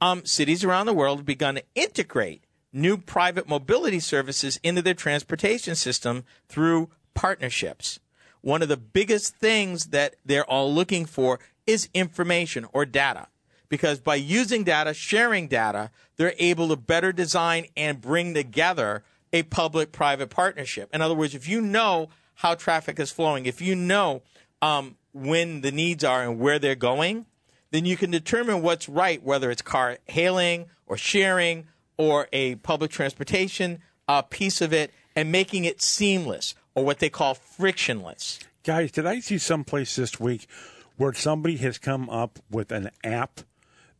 um, 0.00 0.24
cities 0.24 0.64
around 0.64 0.86
the 0.86 0.92
world 0.92 1.18
have 1.20 1.26
begun 1.26 1.56
to 1.56 1.64
integrate 1.74 2.42
new 2.72 2.98
private 2.98 3.48
mobility 3.48 4.00
services 4.00 4.58
into 4.62 4.82
their 4.82 4.94
transportation 4.94 5.74
system 5.74 6.24
through 6.48 6.90
partnerships. 7.14 8.00
One 8.40 8.62
of 8.62 8.68
the 8.68 8.76
biggest 8.76 9.36
things 9.36 9.86
that 9.86 10.16
they're 10.24 10.44
all 10.44 10.72
looking 10.72 11.06
for 11.06 11.40
is 11.66 11.88
information 11.92 12.66
or 12.72 12.84
data. 12.84 13.28
Because 13.68 14.00
by 14.00 14.14
using 14.14 14.64
data, 14.64 14.94
sharing 14.94 15.48
data, 15.48 15.90
they're 16.16 16.34
able 16.38 16.68
to 16.68 16.76
better 16.76 17.12
design 17.12 17.66
and 17.76 18.00
bring 18.00 18.34
together 18.34 19.02
a 19.32 19.42
public 19.44 19.92
private 19.92 20.30
partnership. 20.30 20.88
In 20.94 21.02
other 21.02 21.14
words, 21.14 21.34
if 21.34 21.48
you 21.48 21.60
know 21.60 22.08
how 22.36 22.54
traffic 22.54 22.98
is 22.98 23.10
flowing, 23.10 23.44
if 23.44 23.60
you 23.60 23.74
know 23.74 24.22
um, 24.62 24.96
when 25.12 25.60
the 25.60 25.72
needs 25.72 26.04
are 26.04 26.22
and 26.22 26.38
where 26.38 26.58
they're 26.58 26.74
going, 26.74 27.26
then 27.70 27.84
you 27.84 27.96
can 27.96 28.10
determine 28.10 28.62
what's 28.62 28.88
right, 28.88 29.22
whether 29.22 29.50
it's 29.50 29.60
car 29.60 29.98
hailing 30.06 30.66
or 30.86 30.96
sharing 30.96 31.66
or 31.98 32.28
a 32.32 32.54
public 32.56 32.90
transportation 32.90 33.80
uh, 34.06 34.22
piece 34.22 34.60
of 34.62 34.72
it, 34.72 34.90
and 35.14 35.30
making 35.30 35.64
it 35.66 35.82
seamless 35.82 36.54
or 36.74 36.84
what 36.84 36.98
they 37.00 37.10
call 37.10 37.34
frictionless. 37.34 38.38
Guys, 38.64 38.90
did 38.92 39.04
I 39.04 39.20
see 39.20 39.36
someplace 39.38 39.96
this 39.96 40.18
week 40.18 40.46
where 40.96 41.12
somebody 41.12 41.56
has 41.58 41.76
come 41.78 42.08
up 42.08 42.38
with 42.50 42.72
an 42.72 42.90
app 43.04 43.40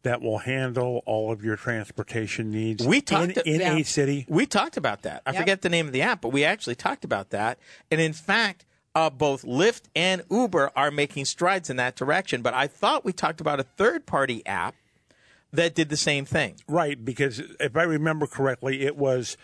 that 0.05 0.23
will 0.23 0.39
handle 0.39 1.03
all 1.07 1.33
of 1.33 1.45
your 1.45 1.57
transportation 1.57 2.51
needs 2.51 2.87
We 2.87 3.01
talked 3.01 3.37
in, 3.39 3.55
in 3.57 3.61
Yeah. 3.61 3.77
a 3.77 3.85
city? 3.85 4.25
We 4.29 4.47
talked 4.47 4.77
about 4.77 5.03
that. 5.03 5.23
I 5.27 5.33
Yep. 5.33 5.41
forget 5.43 5.63
the 5.63 5.69
name 5.69 5.87
of 5.87 5.93
the 5.93 6.03
app, 6.03 6.21
but 6.23 6.29
we 6.31 6.45
actually 6.45 6.77
talked 6.77 7.05
about 7.05 7.31
that. 7.31 7.59
And 7.91 8.01
in 8.01 8.13
fact, 8.13 8.65
uh, 8.95 9.11
both 9.11 9.43
Lyft 9.43 9.83
and 9.95 10.23
Uber 10.31 10.71
are 10.75 10.91
making 10.91 11.25
strides 11.25 11.69
in 11.69 11.77
that 11.77 11.97
direction. 11.97 12.43
But 12.43 12.55
I 12.55 12.67
thought 12.69 13.05
we 13.05 13.13
talked 13.13 13.41
about 13.41 13.61
a 13.61 13.65
third 13.65 14.07
party 14.07 14.45
app 14.47 14.75
that 15.53 15.75
did 15.75 15.89
the 15.89 15.97
same 15.97 16.25
thing. 16.25 16.57
Right, 16.69 17.03
because 17.03 17.41
if 17.61 17.77
I 17.77 17.83
remember 17.85 18.27
correctly, 18.27 18.83
it 18.83 18.97
was 18.97 19.37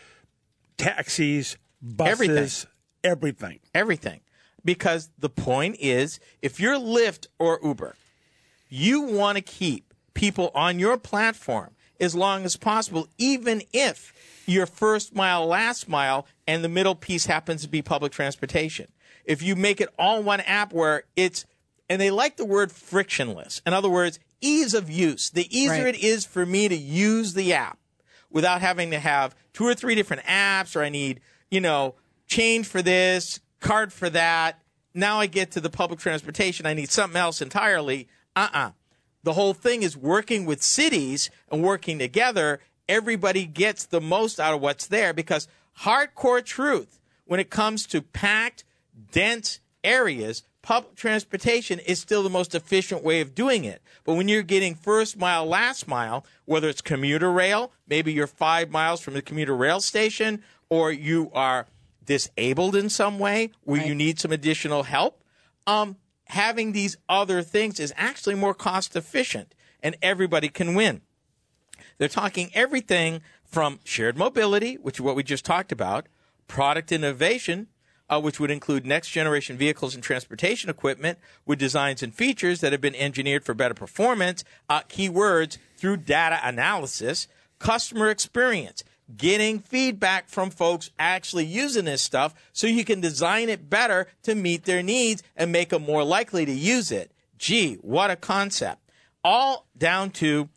taxis, 0.77 1.57
buses, 1.81 2.21
Everything. 2.21 2.69
everything. 3.03 3.61
everything. 3.75 4.21
Because 4.65 5.11
the 5.19 5.29
point 5.29 5.77
is, 5.79 6.19
if 6.41 6.59
you're 6.59 6.79
Lyft 6.79 7.27
or 7.39 7.61
Uber, 7.63 7.97
you 8.69 9.03
want 9.03 9.37
to 9.37 9.43
keep 9.43 9.93
people 10.15 10.51
on 10.55 10.79
your 10.79 10.97
platform 10.97 11.75
as 12.01 12.15
long 12.15 12.45
as 12.45 12.57
possible, 12.57 13.09
even 13.19 13.63
if 13.73 14.13
your 14.47 14.67
first 14.67 15.15
mile, 15.15 15.47
last 15.47 15.89
mile, 15.89 16.27
and 16.47 16.65
the 16.65 16.69
middle 16.69 16.95
piece 16.95 17.27
happens 17.27 17.63
to 17.63 17.69
be 17.69 17.83
public 17.83 18.11
transportation. 18.13 18.89
If 19.25 19.43
you 19.43 19.55
make 19.55 19.81
it 19.81 19.89
all 19.99 20.23
one 20.23 20.41
app 20.41 20.73
where 20.73 21.05
it's, 21.15 21.45
and 21.89 22.01
they 22.01 22.11
like 22.11 22.37
the 22.37 22.45
word 22.45 22.73
frictionless. 22.73 23.61
In 23.67 23.73
other 23.75 23.89
words, 23.91 24.19
ease 24.47 24.75
of 24.75 24.91
use. 24.91 25.31
The 25.31 25.47
easier 25.57 25.85
Right. 25.85 25.95
it 25.95 26.03
is 26.03 26.25
for 26.27 26.45
me 26.45 26.69
to 26.69 26.77
use 26.77 27.35
the 27.35 27.53
app 27.53 27.79
without 28.31 28.61
having 28.61 28.91
to 28.91 28.99
have 28.99 29.35
two 29.53 29.65
or 29.67 29.75
three 29.75 29.95
different 29.95 30.25
apps 30.25 30.75
or 30.77 30.83
I 30.83 30.89
need, 30.89 31.21
you 31.51 31.61
know, 31.61 31.95
change 32.27 32.67
for 32.67 32.83
this, 32.83 33.41
card 33.61 33.93
for 33.93 34.11
that. 34.11 34.61
Now 34.93 35.19
I 35.21 35.27
get 35.27 35.51
to 35.53 35.61
the 35.61 35.71
public 35.71 36.01
transportation. 36.01 36.67
I 36.67 36.75
need 36.75 36.91
something 36.91 37.19
else 37.21 37.41
entirely. 37.41 38.09
Uh 38.37 38.49
uh 38.53 38.71
The 39.23 39.33
whole 39.35 39.55
thing 39.55 39.83
is 39.83 39.97
working 39.97 40.45
with 40.45 40.63
cities 40.63 41.31
and 41.51 41.63
working 41.63 41.99
together. 41.99 42.61
Everybody 42.89 43.47
gets 43.47 43.87
the 43.87 44.01
most 44.01 44.39
out 44.39 44.53
of 44.55 44.61
what's 44.61 44.87
there 44.87 45.13
because 45.15 45.49
hardcore 45.81 46.45
truth 46.45 47.01
when 47.25 47.41
it 47.41 47.49
comes 47.51 47.87
to 47.87 48.03
packed, 48.03 48.65
dense 49.13 49.61
areas, 49.85 50.43
public 50.63 50.97
transportation 50.97 51.79
is 51.79 52.01
still 52.01 52.23
the 52.23 52.31
most 52.31 52.55
efficient 52.55 53.05
way 53.05 53.21
of 53.21 53.35
doing 53.35 53.65
it. 53.65 53.83
But 54.05 54.15
when 54.15 54.29
you're 54.29 54.43
getting 54.43 54.75
first 54.75 55.17
mile, 55.19 55.47
last 55.47 55.87
mile, 55.87 56.25
whether 56.47 56.69
it's 56.69 56.81
commuter 56.81 57.31
rail, 57.31 57.71
maybe 57.87 58.13
you're 58.13 58.27
five 58.27 58.71
miles 58.71 59.01
from 59.01 59.15
the 59.15 59.23
commuter 59.23 59.55
rail 59.55 59.81
station, 59.81 60.43
or 60.69 60.91
you 60.91 61.31
are 61.35 61.67
disabled 62.05 62.75
in 62.75 62.89
some 62.89 63.19
way 63.19 63.51
where 63.63 63.85
you 63.85 63.95
need 63.95 64.19
some 64.19 64.33
additional 64.33 64.85
help, 64.85 65.23
um, 65.67 65.97
having 66.27 66.73
these 66.73 66.97
other 67.09 67.43
things 67.43 67.79
is 67.79 67.93
actually 67.97 68.35
more 68.35 68.55
cost 68.55 68.97
efficient 68.97 69.55
and 69.83 69.97
everybody 70.03 70.49
can 70.49 70.75
win. 70.75 71.03
They're 71.99 72.09
talking 72.09 72.51
everything 72.55 73.21
from 73.45 73.81
shared 73.85 74.17
mobility, 74.17 74.75
which 74.77 74.97
is 74.97 75.01
what 75.03 75.17
we 75.17 75.23
just 75.23 75.45
talked 75.45 75.71
about, 75.71 76.07
product 76.49 76.91
innovation, 76.91 77.69
uh, 78.09 78.21
which 78.21 78.39
would 78.39 78.51
include 78.51 78.85
next 78.85 79.11
generation 79.11 79.57
vehicles 79.57 79.95
and 79.95 80.03
transportation 80.03 80.69
equipment 80.69 81.19
with 81.47 81.59
designs 81.59 82.03
and 82.03 82.15
features 82.15 82.61
that 82.61 82.73
have 82.73 82.81
been 82.81 82.95
engineered 82.95 83.45
for 83.45 83.55
better 83.55 83.75
performance, 83.75 84.45
uh, 84.69 84.83
keywords 84.83 85.59
through 85.77 85.97
data 85.97 86.39
analysis, 86.43 87.29
customer 87.59 88.11
experience, 88.11 88.85
getting 89.17 89.59
feedback 89.59 90.29
from 90.29 90.51
folks 90.51 90.91
actually 90.99 91.45
using 91.45 91.85
this 91.85 92.03
stuff 92.03 92.35
so 92.53 92.67
you 92.67 92.85
can 92.85 93.01
design 93.01 93.49
it 93.49 93.69
better 93.69 94.07
to 94.23 94.35
meet 94.35 94.65
their 94.65 94.83
needs 94.83 95.23
and 95.37 95.53
make 95.53 95.71
them 95.71 95.83
more 95.83 96.05
likely 96.05 96.45
to 96.45 96.53
use 96.53 96.91
it. 96.91 97.11
Gee, 97.39 97.75
what 97.77 98.11
a 98.11 98.17
concept. 98.17 98.81
All 99.23 99.67
down 99.77 100.11
to 100.11 100.49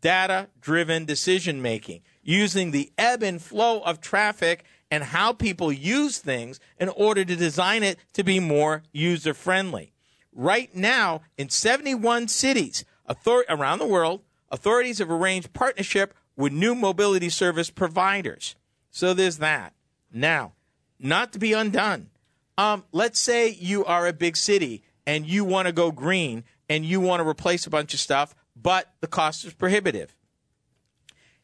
data 0.00 0.48
driven 0.60 1.04
decision 1.04 1.60
making, 1.60 2.00
using 2.22 2.70
the 2.70 2.90
ebb 2.96 3.22
and 3.22 3.40
flow 3.40 3.80
of 3.80 4.00
traffic 4.00 4.64
and 4.90 5.04
how 5.04 5.32
people 5.32 5.72
use 5.72 6.18
things 6.18 6.58
in 6.78 6.88
order 6.88 7.24
to 7.24 7.36
design 7.36 7.82
it 7.82 7.98
to 8.14 8.24
be 8.24 8.40
more 8.40 8.82
user 8.92 9.34
friendly. 9.34 9.92
Right 10.32 10.74
now, 10.74 11.22
in 11.36 11.48
71 11.48 12.28
cities 12.28 12.84
author- 13.08 13.44
around 13.48 13.78
the 13.78 13.86
world, 13.86 14.22
authorities 14.50 14.98
have 14.98 15.10
arranged 15.10 15.52
partnership 15.52 16.14
with 16.36 16.52
new 16.52 16.74
mobility 16.74 17.28
service 17.28 17.70
providers. 17.70 18.56
So 18.90 19.14
there's 19.14 19.38
that. 19.38 19.74
Now, 20.12 20.52
not 20.98 21.32
to 21.32 21.38
be 21.38 21.52
undone. 21.52 22.10
Um, 22.58 22.84
let's 22.92 23.20
say 23.20 23.48
you 23.48 23.84
are 23.84 24.06
a 24.06 24.12
big 24.12 24.36
city 24.36 24.82
and 25.06 25.26
you 25.26 25.44
want 25.44 25.66
to 25.66 25.72
go 25.72 25.90
green 25.90 26.44
and 26.68 26.84
you 26.84 27.00
want 27.00 27.22
to 27.22 27.28
replace 27.28 27.66
a 27.66 27.70
bunch 27.70 27.94
of 27.94 28.00
stuff, 28.00 28.34
but 28.54 28.92
the 29.00 29.06
cost 29.06 29.44
is 29.44 29.54
prohibitive. 29.54 30.14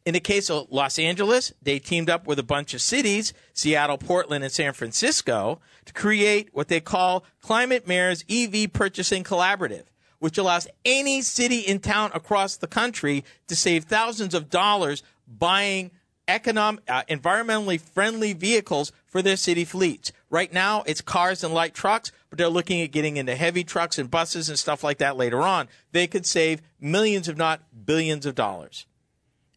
In 0.07 0.14
the 0.14 0.21
case 0.21 0.49
of 0.51 0.69
Los 0.71 1.01
Angeles, 1.01 1.53
they 1.61 1.81
teamed 1.81 2.09
up 2.09 2.29
with 2.29 2.38
a 2.38 2.45
bunch 2.45 2.75
of 2.75 2.81
cities, 2.81 3.35
Seattle, 3.53 3.99
Portland, 3.99 4.45
and 4.45 4.53
San 4.53 4.73
Francisco, 4.73 5.61
to 5.85 5.92
create 5.92 6.49
what 6.53 6.69
they 6.69 6.79
call 6.79 7.25
Climate 7.42 7.88
Mayor's 7.88 8.25
EV 8.31 8.73
Purchasing 8.73 9.25
Collaborative, 9.25 9.87
which 10.21 10.38
allows 10.38 10.69
any 10.85 11.23
city 11.23 11.59
in 11.59 11.81
town 11.81 12.12
across 12.14 12.57
the 12.57 12.69
country 12.69 13.25
to 13.49 13.57
save 13.57 13.87
thousands 13.87 14.33
of 14.33 14.49
dollars 14.49 15.03
buying 15.27 15.90
economic, 16.29 16.85
uh, 16.88 17.03
environmentally 17.11 17.81
friendly 17.81 18.33
vehicles 18.33 18.92
for 19.09 19.23
their 19.23 19.37
city 19.37 19.64
fleets. 19.64 20.12
Right 20.31 20.53
now, 20.53 20.85
it's 20.87 21.01
cars 21.01 21.42
and 21.42 21.53
light 21.53 21.75
trucks, 21.75 22.12
but 22.31 22.38
they're 22.38 22.49
looking 22.49 22.81
at 22.81 22.92
getting 22.92 23.16
into 23.16 23.35
heavy 23.35 23.64
trucks 23.64 23.99
and 23.99 24.09
buses 24.09 24.49
and 24.49 24.57
stuff 24.59 24.85
like 24.85 24.99
that 24.99 25.16
later 25.16 25.42
on. 25.42 25.66
They 25.90 26.07
could 26.07 26.27
save 26.27 26.62
millions, 26.81 27.27
if 27.27 27.37
not 27.37 27.61
billions, 27.85 28.25
of 28.25 28.37
dollars. 28.37 28.87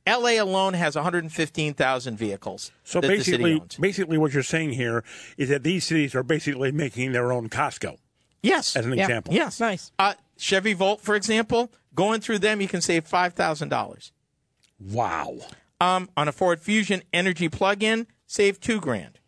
LA 0.09 0.41
alone 0.41 0.73
has 0.73 0.95
115,000 0.95 2.17
vehicles. 2.17 2.71
So 2.83 2.99
that 3.01 3.07
the 3.07 3.17
city 3.23 3.31
basically, 3.37 3.53
owns. 3.61 3.75
basically, 3.77 4.17
what 4.17 4.33
you're 4.33 4.43
saying 4.43 4.71
here 4.73 5.03
is 5.37 5.49
that 5.49 5.63
these 5.63 5.85
cities 5.85 6.15
are 6.15 6.23
basically 6.23 6.71
making 6.71 7.11
their 7.11 7.31
own 7.31 7.49
Costco, 7.49 7.97
yes, 8.41 8.75
as 8.75 8.85
an 8.85 8.93
Yeah. 8.93 9.03
example. 9.03 9.33
yes, 9.33 9.59
Nice. 9.59 9.91
Uh, 9.99 10.13
Chevy 10.37 10.73
Volt, 10.73 11.01
for 11.01 11.15
example, 11.15 11.71
going 11.95 12.21
through 12.21 12.39
them, 12.39 12.61
you 12.61 12.67
can 12.67 12.81
save 12.81 13.05
five 13.05 13.33
thousand 13.33 13.69
dollars. 13.69 14.11
Wow. 14.79 15.37
Um, 15.81 16.09
on 16.17 16.27
a 16.27 16.31
Ford 16.31 16.59
Fusion 16.61 17.03
Energy 17.13 17.49
plug-in, 17.49 18.07
save 18.25 18.59
two 18.59 18.79
grand. 18.79 19.19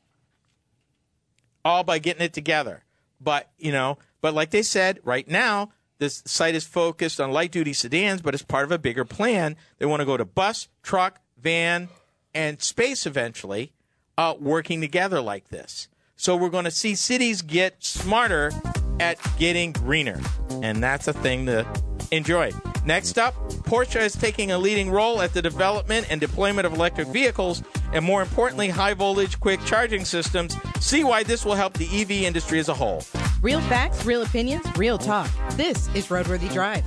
All 1.63 1.83
by 1.83 1.99
getting 1.99 2.23
it 2.23 2.33
together. 2.33 2.83
But 3.19 3.51
you 3.57 3.71
know, 3.71 3.97
but 4.21 4.33
like 4.33 4.49
they 4.51 4.63
said, 4.63 4.99
right 5.03 5.27
now 5.27 5.71
this 6.01 6.23
site 6.25 6.55
is 6.55 6.65
focused 6.65 7.21
on 7.21 7.31
light-duty 7.31 7.73
sedans, 7.73 8.23
but 8.23 8.33
as 8.33 8.41
part 8.41 8.63
of 8.65 8.71
a 8.71 8.79
bigger 8.79 9.05
plan, 9.05 9.55
they 9.77 9.85
want 9.85 9.99
to 9.99 10.05
go 10.05 10.17
to 10.17 10.25
bus, 10.25 10.67
truck, 10.81 11.21
van, 11.39 11.89
and 12.33 12.59
space 12.59 13.05
eventually, 13.05 13.71
uh, 14.17 14.33
working 14.39 14.81
together 14.81 15.21
like 15.21 15.49
this. 15.49 15.87
So 16.15 16.35
we're 16.35 16.49
going 16.49 16.65
to 16.65 16.71
see 16.71 16.95
cities 16.95 17.43
get 17.43 17.83
smarter 17.83 18.51
at 18.99 19.19
getting 19.37 19.73
greener, 19.73 20.19
and 20.63 20.81
that's 20.81 21.07
a 21.07 21.13
thing 21.13 21.45
to 21.45 21.67
enjoy. 22.09 22.51
Next 22.83 23.19
up, 23.19 23.35
Porsche 23.65 24.01
is 24.01 24.15
taking 24.15 24.51
a 24.51 24.57
leading 24.57 24.89
role 24.89 25.21
at 25.21 25.35
the 25.35 25.41
development 25.43 26.07
and 26.09 26.19
deployment 26.19 26.65
of 26.65 26.73
electric 26.73 27.09
vehicles, 27.09 27.61
and 27.93 28.03
more 28.03 28.23
importantly, 28.23 28.69
high 28.69 28.95
voltage 28.95 29.39
quick 29.39 29.63
charging 29.65 30.03
systems. 30.05 30.55
See 30.79 31.03
why 31.03 31.21
this 31.21 31.45
will 31.45 31.53
help 31.53 31.73
the 31.73 32.01
EV 32.01 32.23
industry 32.23 32.57
as 32.57 32.69
a 32.69 32.73
whole. 32.73 33.03
Real 33.41 33.61
facts, 33.61 34.05
real 34.05 34.21
opinions, 34.21 34.63
real 34.77 34.99
talk. 34.99 35.27
This 35.53 35.87
is 35.95 36.07
Roadworthy 36.07 36.51
Drive. 36.53 36.83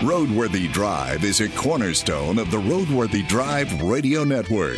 Roadworthy 0.00 0.70
Drive 0.70 1.24
is 1.24 1.40
a 1.40 1.48
cornerstone 1.48 2.38
of 2.38 2.50
the 2.50 2.58
Roadworthy 2.58 3.26
Drive 3.26 3.80
Radio 3.80 4.22
Network. 4.22 4.76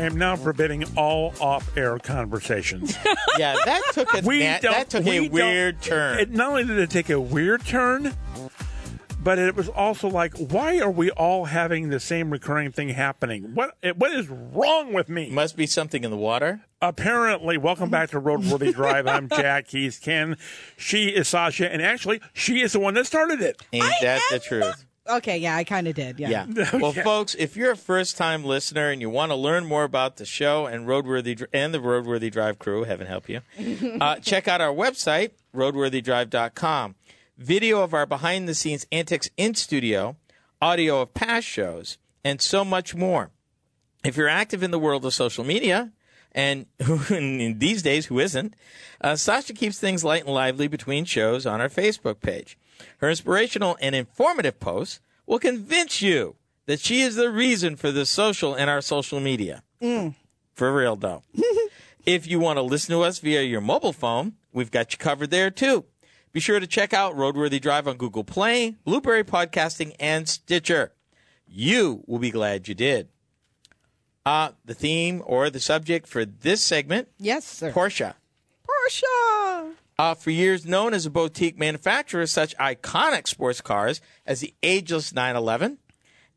I 0.00 0.04
am 0.04 0.16
now 0.16 0.34
forbidding 0.34 0.84
all 0.96 1.34
off-air 1.40 1.98
conversations. 1.98 2.96
Yeah, 3.38 3.56
that 3.64 3.82
took 3.92 4.12
a 4.14 4.20
We 4.26 4.40
na- 4.40 4.58
that 4.62 4.90
took 4.90 5.04
we 5.04 5.26
a 5.26 5.30
weird 5.30 5.80
turn. 5.80 6.18
It, 6.18 6.30
not 6.30 6.50
only 6.50 6.64
did 6.64 6.78
it 6.78 6.90
take 6.90 7.08
a 7.08 7.18
weird 7.20 7.64
turn, 7.64 8.12
but 9.22 9.38
it 9.38 9.54
was 9.56 9.68
also 9.70 10.08
like, 10.08 10.34
why 10.36 10.78
are 10.80 10.90
we 10.90 11.10
all 11.12 11.46
having 11.46 11.88
the 11.88 12.00
same 12.00 12.30
recurring 12.30 12.70
thing 12.72 12.90
happening? 12.90 13.54
What 13.54 13.76
what 13.96 14.12
is 14.12 14.28
wrong 14.28 14.92
with 14.92 15.08
me? 15.08 15.30
Must 15.30 15.56
be 15.56 15.66
something 15.66 16.04
in 16.04 16.10
the 16.10 16.18
water. 16.18 16.60
Apparently, 16.82 17.56
welcome 17.56 17.88
back 17.88 18.10
to 18.10 18.20
Roadworthy 18.20 18.74
Drive. 18.74 19.06
I'm 19.06 19.28
Jack. 19.30 19.68
He's 19.68 19.98
Ken. 19.98 20.36
She 20.76 21.08
is 21.08 21.28
Sasha, 21.28 21.72
and 21.72 21.80
actually, 21.80 22.20
she 22.34 22.60
is 22.60 22.72
the 22.72 22.80
one 22.80 22.94
that 22.94 23.06
started 23.06 23.40
it. 23.40 23.62
Ain't 23.72 23.84
that 24.02 24.20
the 24.30 24.38
truth? 24.38 24.84
Okay, 25.16 25.38
yeah, 25.38 25.56
I 25.56 25.64
kind 25.64 25.88
of 25.88 25.94
did. 25.94 26.18
Yeah. 26.18 26.46
Yeah. 26.48 26.70
Well, 26.80 26.92
folks, 26.92 27.34
if 27.34 27.56
you're 27.56 27.72
a 27.72 27.76
first-time 27.76 28.44
listener 28.44 28.90
and 28.90 29.00
you 29.00 29.10
want 29.10 29.30
to 29.32 29.36
learn 29.36 29.66
more 29.66 29.84
about 29.84 30.16
the 30.16 30.24
show 30.24 30.66
and 30.66 30.86
Roadworthy 30.86 31.44
and 31.52 31.74
the 31.74 31.78
Roadworthy 31.78 32.30
Drive 32.30 32.58
crew, 32.58 32.84
heaven 32.84 33.06
help 33.06 33.28
you, 33.28 33.42
uh, 34.00 34.16
check 34.16 34.48
out 34.48 34.60
our 34.60 34.72
website, 34.72 35.32
roadworthydrive.com. 35.54 36.94
Video 37.36 37.82
of 37.82 37.94
our 37.94 38.06
behind-the-scenes 38.06 38.86
antics 38.92 39.30
in 39.36 39.54
studio, 39.54 40.16
audio 40.60 41.02
of 41.02 41.14
past 41.14 41.46
shows, 41.46 41.98
and 42.24 42.40
so 42.40 42.64
much 42.64 42.94
more. 42.94 43.30
If 44.04 44.16
you're 44.16 44.28
active 44.28 44.62
in 44.62 44.70
the 44.70 44.78
world 44.78 45.04
of 45.04 45.14
social 45.14 45.44
media, 45.44 45.92
and 46.32 46.66
who, 46.82 47.00
in 47.14 47.58
these 47.58 47.82
days, 47.82 48.06
who 48.06 48.18
isn't? 48.18 48.54
Uh, 49.00 49.16
Sasha 49.16 49.52
keeps 49.52 49.78
things 49.78 50.04
light 50.04 50.24
and 50.24 50.34
lively 50.34 50.68
between 50.68 51.04
shows 51.04 51.46
on 51.46 51.60
our 51.60 51.68
Facebook 51.68 52.20
page. 52.20 52.58
Her 52.98 53.10
inspirational 53.10 53.76
and 53.80 53.94
informative 53.94 54.60
posts 54.60 55.00
will 55.26 55.38
convince 55.38 56.02
you 56.02 56.36
that 56.66 56.80
she 56.80 57.02
is 57.02 57.16
the 57.16 57.30
reason 57.30 57.76
for 57.76 57.90
the 57.90 58.06
social 58.06 58.54
in 58.54 58.68
our 58.68 58.80
social 58.80 59.20
media. 59.20 59.62
For 60.54 60.74
real, 60.74 60.96
though. 60.96 61.22
if 62.06 62.26
you 62.26 62.38
want 62.38 62.58
to 62.58 62.62
listen 62.62 62.94
to 62.94 63.02
us 63.02 63.18
via 63.18 63.42
your 63.42 63.60
mobile 63.60 63.92
phone, 63.92 64.34
we've 64.52 64.70
got 64.70 64.92
you 64.92 64.98
covered 64.98 65.30
there, 65.30 65.50
too. 65.50 65.84
Be 66.32 66.40
sure 66.40 66.60
to 66.60 66.66
check 66.66 66.92
out 66.92 67.16
Roadworthy 67.16 67.60
Drive 67.60 67.88
on 67.88 67.96
Google 67.96 68.22
Play, 68.24 68.76
Blubrry 68.84 69.24
Podcasting, 69.24 69.94
and 69.98 70.28
Stitcher. 70.28 70.92
You 71.48 72.04
will 72.06 72.20
be 72.20 72.30
glad 72.30 72.68
you 72.68 72.74
did. 72.74 73.08
Uh, 74.24 74.50
the 74.64 74.74
theme 74.74 75.22
or 75.26 75.50
the 75.50 75.58
subject 75.58 76.06
for 76.06 76.24
this 76.24 76.62
segment 76.62 77.08
Yes, 77.18 77.44
sir. 77.44 77.72
Porsche. 77.72 78.14
Porsche. 78.64 79.02
Uh, 80.00 80.14
for 80.14 80.30
years 80.30 80.64
known 80.64 80.94
as 80.94 81.04
a 81.04 81.10
boutique 81.10 81.58
manufacturer 81.58 82.22
of 82.22 82.30
such 82.30 82.56
iconic 82.56 83.28
sports 83.28 83.60
cars 83.60 84.00
as 84.24 84.40
the 84.40 84.54
ageless 84.62 85.12
911 85.12 85.76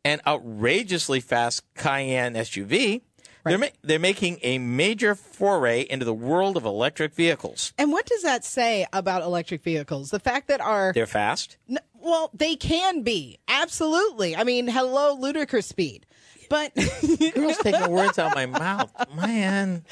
and 0.04 0.20
outrageously 0.28 1.22
fast 1.22 1.64
Cayenne 1.74 2.34
SUV, 2.34 3.04
they're, 3.46 3.58
ma- 3.58 3.68
they're 3.82 4.00
making 4.00 4.40
a 4.44 4.58
major 4.58 5.16
foray 5.16 5.84
into 5.90 6.04
the 6.04 6.14
world 6.14 6.58
of 6.58 6.66
electric 6.66 7.14
vehicles. 7.14 7.74
And 7.78 7.90
what 7.94 8.06
does 8.06 8.24
that 8.24 8.44
say 8.44 8.86
about 8.92 9.22
electric 9.22 9.64
vehicles? 9.64 10.10
The 10.10 10.20
fact 10.20 10.50
that 10.50 10.60
our 10.60 10.92
They're 10.92 11.08
fast. 11.08 11.56
N- 11.70 11.80
well, 11.94 12.32
they 12.34 12.58
can 12.58 13.02
be 13.02 13.40
absolutely. 13.48 14.36
I 14.36 14.44
mean, 14.44 14.68
hello, 14.68 15.16
ludicrous 15.18 15.68
speed. 15.68 16.06
But 16.54 16.76
Girl's 17.34 17.58
taking 17.58 17.90
words 17.90 18.20
out 18.20 18.28
of 18.28 18.36
my 18.36 18.46
mouth. 18.46 18.92
Man. 19.16 19.84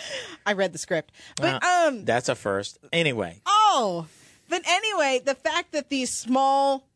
I 0.46 0.54
read 0.54 0.74
the 0.74 0.78
script. 0.78 1.12
But 1.38 1.64
Uh, 1.64 1.88
um, 1.88 2.06
That's 2.06 2.30
a 2.30 2.36
first. 2.36 2.78
Anyway. 2.94 3.42
oh, 3.48 4.06
but 4.48 4.62
anyway, 4.68 5.22
the 5.26 5.34
fact 5.34 5.72
that 5.72 5.90
these 5.90 6.16
small, 6.16 6.88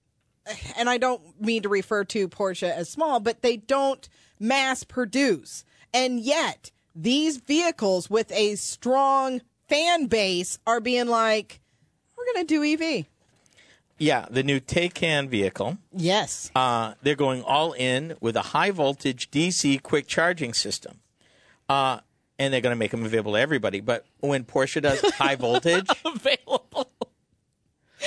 and 0.78 0.88
I 0.88 1.00
don't 1.00 1.42
mean 1.42 1.64
to 1.64 1.70
refer 1.70 2.04
to 2.04 2.28
Porsche 2.30 2.70
as 2.70 2.92
small, 2.92 3.20
but 3.20 3.42
they 3.42 3.58
don't 3.58 4.08
mass 4.40 4.84
produce, 4.84 5.66
and 5.92 6.20
yet 6.20 6.70
these 6.94 7.38
vehicles 7.38 8.08
with 8.08 8.32
a 8.34 8.54
strong 8.58 9.42
fan 9.68 10.06
base 10.06 10.60
are 10.68 10.80
being 10.80 11.08
like, 11.08 11.60
we're 12.16 12.34
going 12.36 12.46
to 12.46 12.54
do 12.78 12.86
EV. 12.86 13.06
Yeah, 13.98 14.26
the 14.30 14.44
new 14.44 14.60
Taycan 14.60 15.30
vehicle. 15.30 15.78
Yes. 15.94 16.52
Uh, 16.56 16.96
they're 17.02 17.16
going 17.16 17.44
all 17.44 17.74
in 17.74 18.18
with 18.20 18.36
a 18.36 18.42
high 18.42 18.72
voltage 18.72 19.32
DC 19.32 19.82
quick 19.82 20.08
charging 20.08 20.54
system. 20.54 21.00
Uh, 21.70 22.00
and 22.38 22.54
they're 22.54 22.62
going 22.62 22.76
to 22.76 22.80
make 22.80 22.92
them 22.92 23.06
available 23.06 23.34
to 23.34 23.40
everybody. 23.40 23.80
But 23.80 24.06
when 24.20 24.44
Porsche 24.44 24.82
does 24.82 25.00
high 25.16 25.36
voltage, 25.36 25.88
Available. 26.04 26.90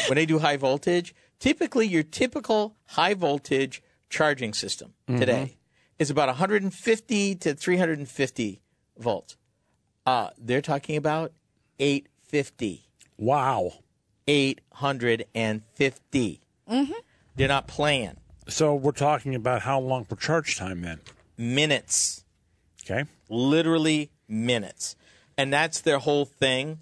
when 0.08 0.16
they 0.16 0.26
do 0.26 0.38
high 0.38 0.58
voltage, 0.58 1.14
typically 1.38 1.86
your 1.86 2.02
typical 2.02 2.76
high 2.88 3.14
voltage 3.14 3.82
charging 4.10 4.52
system 4.52 4.92
today 5.06 5.56
is 5.98 6.10
about 6.10 6.28
150 6.28 7.34
to 7.36 7.54
350 7.54 8.60
volts. 8.98 9.36
Uh, 10.04 10.30
they're 10.38 10.62
talking 10.62 10.96
about 10.96 11.32
850. 11.78 12.84
Wow. 13.16 13.72
850. 14.28 16.40
They're 17.36 17.48
not 17.48 17.66
playing. 17.66 18.16
So 18.48 18.74
we're 18.74 18.92
talking 18.92 19.34
about 19.34 19.62
how 19.62 19.80
long 19.80 20.04
for 20.04 20.16
charge 20.16 20.56
time 20.56 20.82
then? 20.82 21.00
Minutes. 21.36 22.24
Okay. 22.84 23.04
literally 23.28 24.10
minutes. 24.28 24.96
And 25.36 25.52
that's 25.52 25.80
their 25.82 25.98
whole 25.98 26.24
thing. 26.24 26.78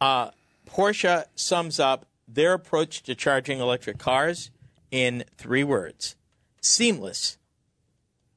Uh, 0.00 0.30
Porsche 0.68 1.24
sums 1.34 1.80
up 1.80 2.04
their 2.28 2.52
approach 2.52 3.02
to 3.04 3.14
charging 3.14 3.58
electric 3.60 3.96
cars 3.98 4.50
in 4.90 5.24
three 5.36 5.64
words 5.64 6.14
seamless 6.60 7.38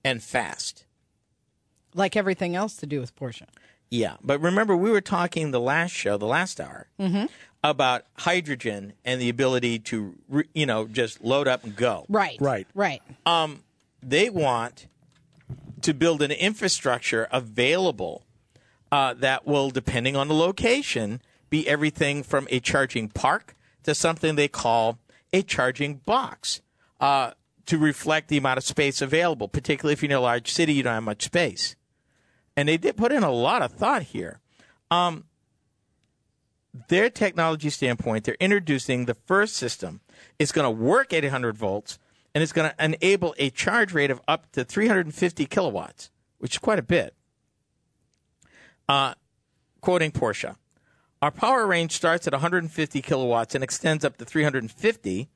and 0.05 0.23
fast. 0.23 0.85
Like 1.93 2.15
everything 2.15 2.55
else 2.55 2.77
to 2.77 2.85
do 2.85 3.01
with 3.01 3.13
Porsche. 3.15 3.47
Yeah. 3.89 4.15
But 4.23 4.39
remember, 4.39 4.77
we 4.77 4.89
were 4.89 5.01
talking 5.01 5.51
the 5.51 5.59
last 5.59 5.91
show, 5.91 6.17
the 6.17 6.25
last 6.25 6.61
hour, 6.61 6.87
about 7.63 8.05
hydrogen 8.17 8.93
and 9.05 9.21
the 9.21 9.29
ability 9.29 9.79
to, 9.79 10.15
re- 10.27 10.49
you 10.53 10.65
know, 10.65 10.87
just 10.87 11.23
load 11.23 11.47
up 11.47 11.63
and 11.63 11.75
go. 11.75 12.05
Right. 12.09 12.37
Right. 12.39 12.67
Right. 12.73 13.01
they 14.01 14.29
want 14.29 14.87
to 15.81 15.93
build 15.93 16.21
an 16.21 16.31
infrastructure 16.31 17.27
available 17.31 18.23
uh, 18.91 19.13
that 19.15 19.45
will, 19.45 19.69
depending 19.69 20.15
on 20.15 20.27
the 20.27 20.33
location, 20.33 21.21
be 21.49 21.67
everything 21.67 22.23
from 22.23 22.47
a 22.49 22.59
charging 22.59 23.09
park 23.09 23.55
to 23.83 23.95
something 23.95 24.35
they 24.35 24.47
call 24.47 24.99
a 25.33 25.41
charging 25.41 25.95
box 25.95 26.61
uh, 26.99 27.31
to 27.65 27.77
reflect 27.77 28.27
the 28.27 28.37
amount 28.37 28.57
of 28.57 28.63
space 28.63 29.01
available. 29.01 29.47
Particularly 29.47 29.93
if 29.93 30.01
you're 30.01 30.11
in 30.11 30.17
a 30.17 30.21
large 30.21 30.51
city, 30.51 30.73
you 30.73 30.83
don't 30.83 30.93
have 30.93 31.03
much 31.03 31.23
space. 31.23 31.75
And 32.55 32.67
they 32.67 32.77
did 32.77 32.97
put 32.97 33.11
in 33.11 33.23
a 33.23 33.31
lot 33.31 33.61
of 33.61 33.71
thought 33.71 34.03
here. 34.03 34.39
Um, 34.89 35.25
their 36.87 37.09
technology 37.09 37.69
standpoint, 37.69 38.23
they're 38.23 38.37
introducing 38.39 39.05
the 39.05 39.13
first 39.13 39.55
system. 39.55 40.01
It's 40.39 40.51
going 40.51 40.65
to 40.65 40.71
work 40.71 41.13
at 41.13 41.25
800 41.25 41.57
volts, 41.57 41.99
and 42.33 42.41
it's 42.41 42.53
going 42.53 42.69
to 42.69 42.83
enable 42.83 43.35
a 43.37 43.49
charge 43.49 43.93
rate 43.93 44.11
of 44.11 44.21
up 44.27 44.51
to 44.53 44.63
350 44.63 45.45
kilowatts, 45.45 46.11
which 46.37 46.53
is 46.55 46.59
quite 46.59 46.79
a 46.79 46.83
bit. 46.83 47.13
Uh, 48.87 49.13
quoting 49.81 50.11
Porsche, 50.11 50.55
our 51.21 51.31
power 51.31 51.67
range 51.67 51.91
starts 51.91 52.25
at 52.27 52.33
150 52.33 53.01
kilowatts 53.01 53.53
and 53.53 53.63
extends 53.63 54.03
up 54.03 54.17
to 54.17 54.25
350. 54.25 55.29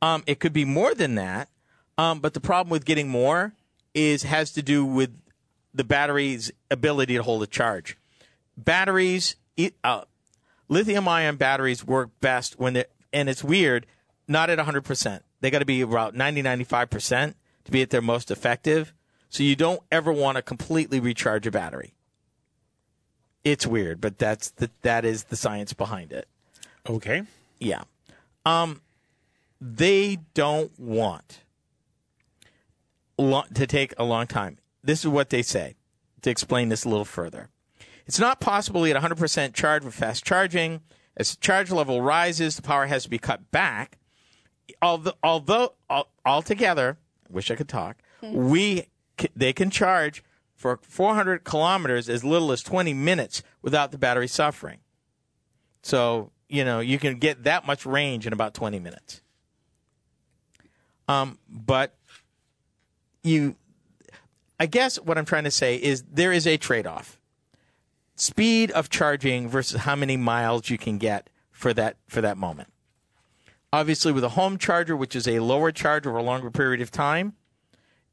Um, 0.00 0.22
it 0.26 0.40
could 0.40 0.52
be 0.52 0.64
more 0.64 0.94
than 0.94 1.14
that, 1.14 1.48
um, 1.96 2.20
but 2.20 2.34
the 2.34 2.40
problem 2.40 2.70
with 2.70 2.84
getting 2.84 3.08
more 3.08 3.52
is 3.94 4.24
has 4.24 4.52
to 4.52 4.62
do 4.62 4.84
with 4.84 5.16
the 5.74 5.84
battery's 5.84 6.50
ability 6.70 7.16
to 7.16 7.22
hold 7.22 7.42
a 7.42 7.46
charge. 7.46 7.96
Batteries, 8.56 9.36
uh, 9.84 10.02
lithium 10.72 11.06
ion 11.06 11.36
batteries 11.36 11.84
work 11.84 12.10
best 12.20 12.58
when 12.58 12.72
they 12.72 12.84
and 13.12 13.28
it's 13.28 13.44
weird, 13.44 13.86
not 14.26 14.48
at 14.48 14.58
100%. 14.58 15.20
They 15.40 15.50
got 15.50 15.58
to 15.58 15.66
be 15.66 15.82
about 15.82 16.14
90 16.14 16.42
95% 16.42 17.34
to 17.64 17.70
be 17.70 17.82
at 17.82 17.90
their 17.90 18.00
most 18.00 18.30
effective. 18.30 18.94
So 19.28 19.42
you 19.42 19.54
don't 19.54 19.82
ever 19.90 20.10
want 20.10 20.36
to 20.36 20.42
completely 20.42 20.98
recharge 20.98 21.46
a 21.46 21.50
battery. 21.50 21.94
It's 23.44 23.66
weird, 23.66 24.00
but 24.00 24.18
that's 24.18 24.50
the, 24.50 24.70
that 24.80 25.04
is 25.04 25.24
the 25.24 25.36
science 25.36 25.74
behind 25.74 26.12
it. 26.12 26.26
Okay. 26.88 27.22
Yeah. 27.58 27.82
Um, 28.46 28.80
they 29.60 30.20
don't 30.32 30.78
want 30.78 31.40
lo- 33.18 33.44
to 33.52 33.66
take 33.66 33.94
a 33.98 34.04
long 34.04 34.26
time. 34.26 34.58
This 34.82 35.00
is 35.00 35.08
what 35.08 35.30
they 35.30 35.42
say 35.42 35.74
to 36.22 36.30
explain 36.30 36.68
this 36.70 36.84
a 36.84 36.88
little 36.88 37.04
further. 37.04 37.48
It's 38.12 38.20
not 38.20 38.40
possible 38.40 38.82
to 38.82 38.88
get 38.92 39.02
100% 39.02 39.54
charge 39.54 39.86
with 39.86 39.94
fast 39.94 40.22
charging 40.22 40.82
As 41.16 41.30
the 41.30 41.40
charge 41.40 41.70
level 41.70 42.02
rises, 42.02 42.56
the 42.56 42.60
power 42.60 42.84
has 42.84 43.04
to 43.04 43.08
be 43.08 43.16
cut 43.16 43.50
back. 43.50 43.96
Although, 44.82 45.14
although 45.22 45.72
all, 45.88 46.12
altogether, 46.22 46.98
wish 47.30 47.50
I 47.50 47.54
could 47.54 47.70
talk. 47.70 48.02
We 48.20 48.88
they 49.34 49.54
can 49.54 49.70
charge 49.70 50.22
for 50.54 50.78
400 50.82 51.44
kilometers 51.44 52.10
as 52.10 52.22
little 52.22 52.52
as 52.52 52.62
20 52.62 52.92
minutes 52.92 53.42
without 53.62 53.92
the 53.92 53.98
battery 53.98 54.28
suffering. 54.28 54.80
So 55.82 56.32
you 56.50 56.66
know 56.66 56.80
you 56.80 56.98
can 56.98 57.18
get 57.18 57.44
that 57.44 57.66
much 57.66 57.86
range 57.86 58.26
in 58.26 58.34
about 58.34 58.52
20 58.52 58.78
minutes. 58.78 59.22
Um, 61.08 61.38
but 61.48 61.94
you, 63.22 63.56
I 64.60 64.66
guess 64.66 64.96
what 65.00 65.16
I'm 65.16 65.24
trying 65.24 65.44
to 65.44 65.50
say 65.50 65.76
is 65.76 66.04
there 66.12 66.30
is 66.30 66.46
a 66.46 66.58
trade-off 66.58 67.18
speed 68.22 68.70
of 68.70 68.88
charging 68.88 69.48
versus 69.48 69.80
how 69.80 69.96
many 69.96 70.16
miles 70.16 70.70
you 70.70 70.78
can 70.78 70.96
get 70.96 71.28
for 71.50 71.74
that 71.74 71.96
for 72.06 72.20
that 72.20 72.36
moment. 72.36 72.72
Obviously, 73.72 74.12
with 74.12 74.22
a 74.22 74.30
home 74.30 74.58
charger, 74.58 74.96
which 74.96 75.16
is 75.16 75.26
a 75.26 75.40
lower 75.40 75.72
charge 75.72 76.06
over 76.06 76.18
a 76.18 76.22
longer 76.22 76.50
period 76.50 76.80
of 76.80 76.90
time, 76.90 77.34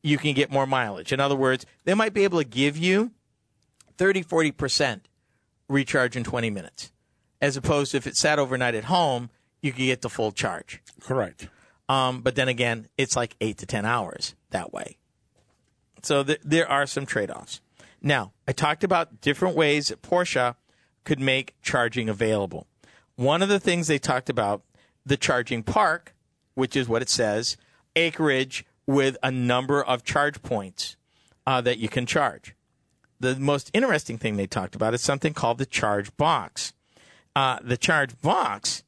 you 0.01 0.17
can 0.17 0.33
get 0.33 0.51
more 0.51 0.65
mileage. 0.65 1.11
In 1.11 1.19
other 1.19 1.35
words, 1.35 1.65
they 1.83 1.93
might 1.93 2.13
be 2.13 2.23
able 2.23 2.39
to 2.39 2.47
give 2.47 2.77
you 2.77 3.11
30, 3.97 4.23
40% 4.23 5.01
recharge 5.67 6.15
in 6.15 6.23
20 6.23 6.49
minutes, 6.49 6.91
as 7.41 7.57
opposed 7.57 7.91
to 7.91 7.97
if 7.97 8.07
it 8.07 8.15
sat 8.15 8.39
overnight 8.39 8.75
at 8.75 8.85
home, 8.85 9.29
you 9.61 9.73
could 9.73 9.79
get 9.79 10.01
the 10.01 10.09
full 10.09 10.31
charge. 10.31 10.81
Correct. 11.01 11.49
Um, 11.89 12.21
but 12.21 12.35
then 12.35 12.47
again, 12.47 12.87
it's 12.97 13.15
like 13.15 13.35
eight 13.41 13.57
to 13.57 13.65
10 13.65 13.85
hours 13.85 14.35
that 14.51 14.71
way. 14.71 14.97
So 16.01 16.23
th- 16.23 16.39
there 16.43 16.69
are 16.69 16.85
some 16.85 17.05
trade 17.05 17.29
offs. 17.29 17.59
Now, 18.01 18.33
I 18.47 18.51
talked 18.53 18.83
about 18.83 19.21
different 19.21 19.55
ways 19.55 19.89
that 19.89 20.01
Porsche 20.01 20.55
could 21.03 21.19
make 21.19 21.55
charging 21.61 22.09
available. 22.09 22.67
One 23.15 23.41
of 23.41 23.49
the 23.49 23.59
things 23.59 23.87
they 23.87 23.99
talked 23.99 24.29
about, 24.29 24.63
the 25.05 25.17
charging 25.17 25.63
park, 25.63 26.15
which 26.53 26.75
is 26.75 26.87
what 26.87 27.01
it 27.01 27.09
says, 27.09 27.57
acreage 27.95 28.65
with 28.85 29.17
a 29.21 29.31
number 29.31 29.83
of 29.83 30.03
charge 30.03 30.41
points 30.41 30.95
uh, 31.45 31.61
that 31.61 31.77
you 31.77 31.89
can 31.89 32.05
charge. 32.05 32.55
The 33.19 33.35
most 33.35 33.69
interesting 33.73 34.17
thing 34.17 34.37
they 34.37 34.47
talked 34.47 34.75
about 34.75 34.93
is 34.93 35.01
something 35.01 35.33
called 35.33 35.57
the 35.57 35.65
charge 35.65 36.15
box. 36.15 36.73
Uh, 37.35 37.59
the 37.61 37.77
charge 37.77 38.19
box 38.21 38.83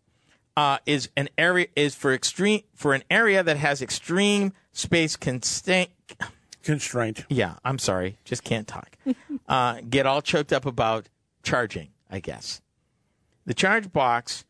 uh, 0.56 0.78
is 0.86 1.10
an 1.18 1.30
area 1.38 1.68
is 1.76 1.96
for 1.96 2.14
extreme 2.14 2.62
for 2.76 2.94
an 2.94 3.04
area 3.10 3.44
that 3.44 3.58
has 3.58 3.82
extreme 3.82 4.54
space 4.72 5.16
constraint. 5.16 5.90
Constraint. 6.64 7.26
Yeah, 7.30 7.56
I'm 7.64 7.80
sorry, 7.80 8.18
just 8.24 8.44
can't 8.44 8.68
talk. 8.68 8.96
uh, 9.48 9.82
get 9.90 10.06
all 10.06 10.22
choked 10.22 10.54
up 10.54 10.66
about 10.66 11.10
charging. 11.44 11.90
I 12.10 12.20
guess 12.20 12.62
the 13.46 13.54
charge 13.54 13.92
box 13.92 14.46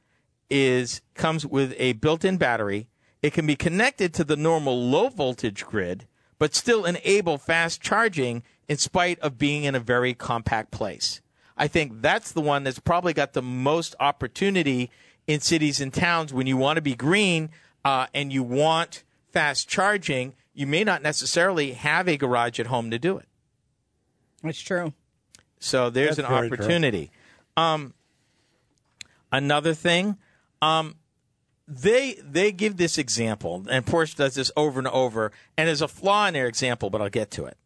is 0.49 1.01
comes 1.13 1.45
with 1.45 1.73
a 1.77 1.93
built-in 1.93 2.37
battery. 2.37 2.87
It 3.21 3.33
can 3.33 3.45
be 3.45 3.55
connected 3.55 4.13
to 4.15 4.23
the 4.23 4.35
normal 4.35 4.89
low 4.89 5.09
voltage 5.09 5.65
grid, 5.65 6.07
but 6.39 6.55
still 6.55 6.85
enable 6.85 7.37
fast 7.37 7.81
charging 7.81 8.43
in 8.67 8.77
spite 8.77 9.19
of 9.19 9.37
being 9.37 9.63
in 9.63 9.75
a 9.75 9.79
very 9.79 10.13
compact 10.13 10.71
place. 10.71 11.21
I 11.57 11.67
think 11.67 12.01
that's 12.01 12.31
the 12.31 12.41
one 12.41 12.63
that's 12.63 12.79
probably 12.79 13.13
got 13.13 13.33
the 13.33 13.41
most 13.41 13.95
opportunity 13.99 14.89
in 15.27 15.39
cities 15.39 15.79
and 15.79 15.93
towns 15.93 16.33
when 16.33 16.47
you 16.47 16.57
want 16.57 16.77
to 16.77 16.81
be 16.81 16.95
green 16.95 17.51
uh, 17.85 18.07
and 18.13 18.33
you 18.33 18.43
want 18.43 19.03
fast 19.31 19.69
charging. 19.69 20.33
You 20.53 20.67
may 20.67 20.83
not 20.83 21.01
necessarily 21.01 21.73
have 21.73 22.07
a 22.07 22.17
garage 22.17 22.59
at 22.59 22.67
home 22.67 22.91
to 22.91 22.99
do 22.99 23.17
it. 23.17 23.27
That's 24.43 24.59
true. 24.59 24.93
So 25.59 25.89
there's 25.89 26.17
That's 26.17 26.29
an 26.29 26.33
opportunity. 26.33 27.11
Um, 27.55 27.93
another 29.31 29.73
thing, 29.73 30.17
um, 30.61 30.95
they 31.67 32.15
they 32.21 32.51
give 32.51 32.77
this 32.77 32.97
example, 32.97 33.65
and 33.69 33.85
Porsche 33.85 34.15
does 34.15 34.35
this 34.35 34.51
over 34.57 34.79
and 34.79 34.87
over, 34.87 35.31
and 35.57 35.67
there's 35.67 35.81
a 35.81 35.87
flaw 35.87 36.27
in 36.27 36.33
their 36.33 36.47
example, 36.47 36.89
but 36.89 37.01
I'll 37.01 37.09
get 37.09 37.31
to 37.31 37.45
it. 37.45 37.57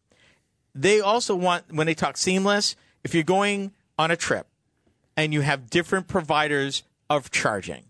They 0.75 0.99
also 0.99 1.35
want 1.35 1.73
when 1.73 1.87
they 1.87 1.95
talk 1.95 2.17
seamless, 2.17 2.75
if 3.03 3.15
you're 3.15 3.23
going 3.23 3.71
on 3.97 4.11
a 4.11 4.17
trip 4.17 4.47
and 5.15 5.33
you 5.33 5.41
have 5.41 5.69
different 5.69 6.07
providers 6.07 6.83
of 7.09 7.31
charging, 7.31 7.85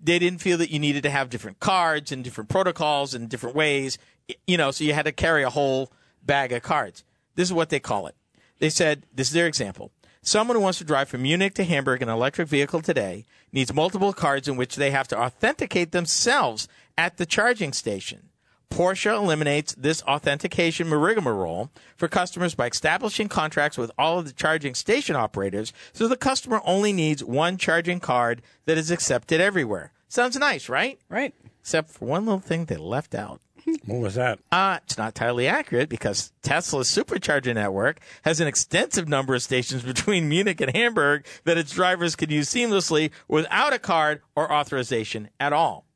they 0.00 0.18
didn't 0.18 0.40
feel 0.40 0.58
that 0.58 0.70
you 0.70 0.78
needed 0.78 1.04
to 1.04 1.10
have 1.10 1.30
different 1.30 1.60
cards 1.60 2.10
and 2.10 2.24
different 2.24 2.50
protocols 2.50 3.14
and 3.14 3.28
different 3.28 3.54
ways, 3.54 3.98
you 4.46 4.56
know, 4.56 4.70
so 4.70 4.84
you 4.84 4.94
had 4.94 5.04
to 5.04 5.12
carry 5.12 5.42
a 5.42 5.50
whole 5.50 5.92
bag 6.24 6.52
of 6.52 6.62
cards. 6.62 7.04
This 7.34 7.48
is 7.48 7.52
what 7.52 7.70
they 7.70 7.80
call 7.80 8.06
it. 8.06 8.14
They 8.58 8.70
said, 8.70 9.04
this 9.14 9.28
is 9.28 9.34
their 9.34 9.46
example. 9.46 9.92
Someone 10.22 10.56
who 10.56 10.62
wants 10.62 10.78
to 10.78 10.84
drive 10.84 11.08
from 11.08 11.22
Munich 11.22 11.54
to 11.54 11.64
Hamburg 11.64 12.02
in 12.02 12.08
an 12.08 12.14
electric 12.14 12.48
vehicle 12.48 12.82
today 12.82 13.24
needs 13.52 13.72
multiple 13.72 14.12
cards 14.12 14.48
in 14.48 14.56
which 14.56 14.76
they 14.76 14.90
have 14.90 15.08
to 15.08 15.18
authenticate 15.18 15.92
themselves 15.92 16.68
at 16.98 17.16
the 17.16 17.26
charging 17.26 17.72
station. 17.72 18.28
Porsche 18.70 19.16
eliminates 19.16 19.74
this 19.74 20.02
authentication 20.02 20.90
rigmarole 20.90 21.70
for 21.96 22.08
customers 22.08 22.54
by 22.54 22.66
establishing 22.66 23.28
contracts 23.28 23.78
with 23.78 23.90
all 23.96 24.18
of 24.18 24.26
the 24.26 24.32
charging 24.32 24.74
station 24.74 25.16
operators 25.16 25.72
so 25.92 26.06
the 26.06 26.16
customer 26.16 26.60
only 26.64 26.92
needs 26.92 27.24
one 27.24 27.56
charging 27.56 28.00
card 28.00 28.42
that 28.66 28.76
is 28.76 28.90
accepted 28.90 29.40
everywhere. 29.40 29.92
Sounds 30.08 30.36
nice, 30.36 30.68
right? 30.68 30.98
Right. 31.08 31.34
Except 31.60 31.90
for 31.90 32.06
one 32.06 32.26
little 32.26 32.40
thing 32.40 32.66
they 32.66 32.76
left 32.76 33.14
out. 33.14 33.40
What 33.86 34.00
was 34.00 34.14
that? 34.14 34.38
Uh, 34.50 34.78
it's 34.84 34.98
not 34.98 35.08
entirely 35.08 35.46
accurate 35.46 35.88
because 35.88 36.32
Tesla's 36.42 36.88
supercharger 36.88 37.54
network 37.54 38.00
has 38.22 38.40
an 38.40 38.46
extensive 38.46 39.08
number 39.08 39.34
of 39.34 39.42
stations 39.42 39.82
between 39.84 40.28
Munich 40.28 40.60
and 40.60 40.74
Hamburg 40.74 41.26
that 41.44 41.58
its 41.58 41.72
drivers 41.72 42.16
can 42.16 42.30
use 42.30 42.48
seamlessly 42.48 43.10
without 43.26 43.72
a 43.72 43.78
card 43.78 44.22
or 44.36 44.52
authorization 44.52 45.30
at 45.40 45.52
all. 45.52 45.86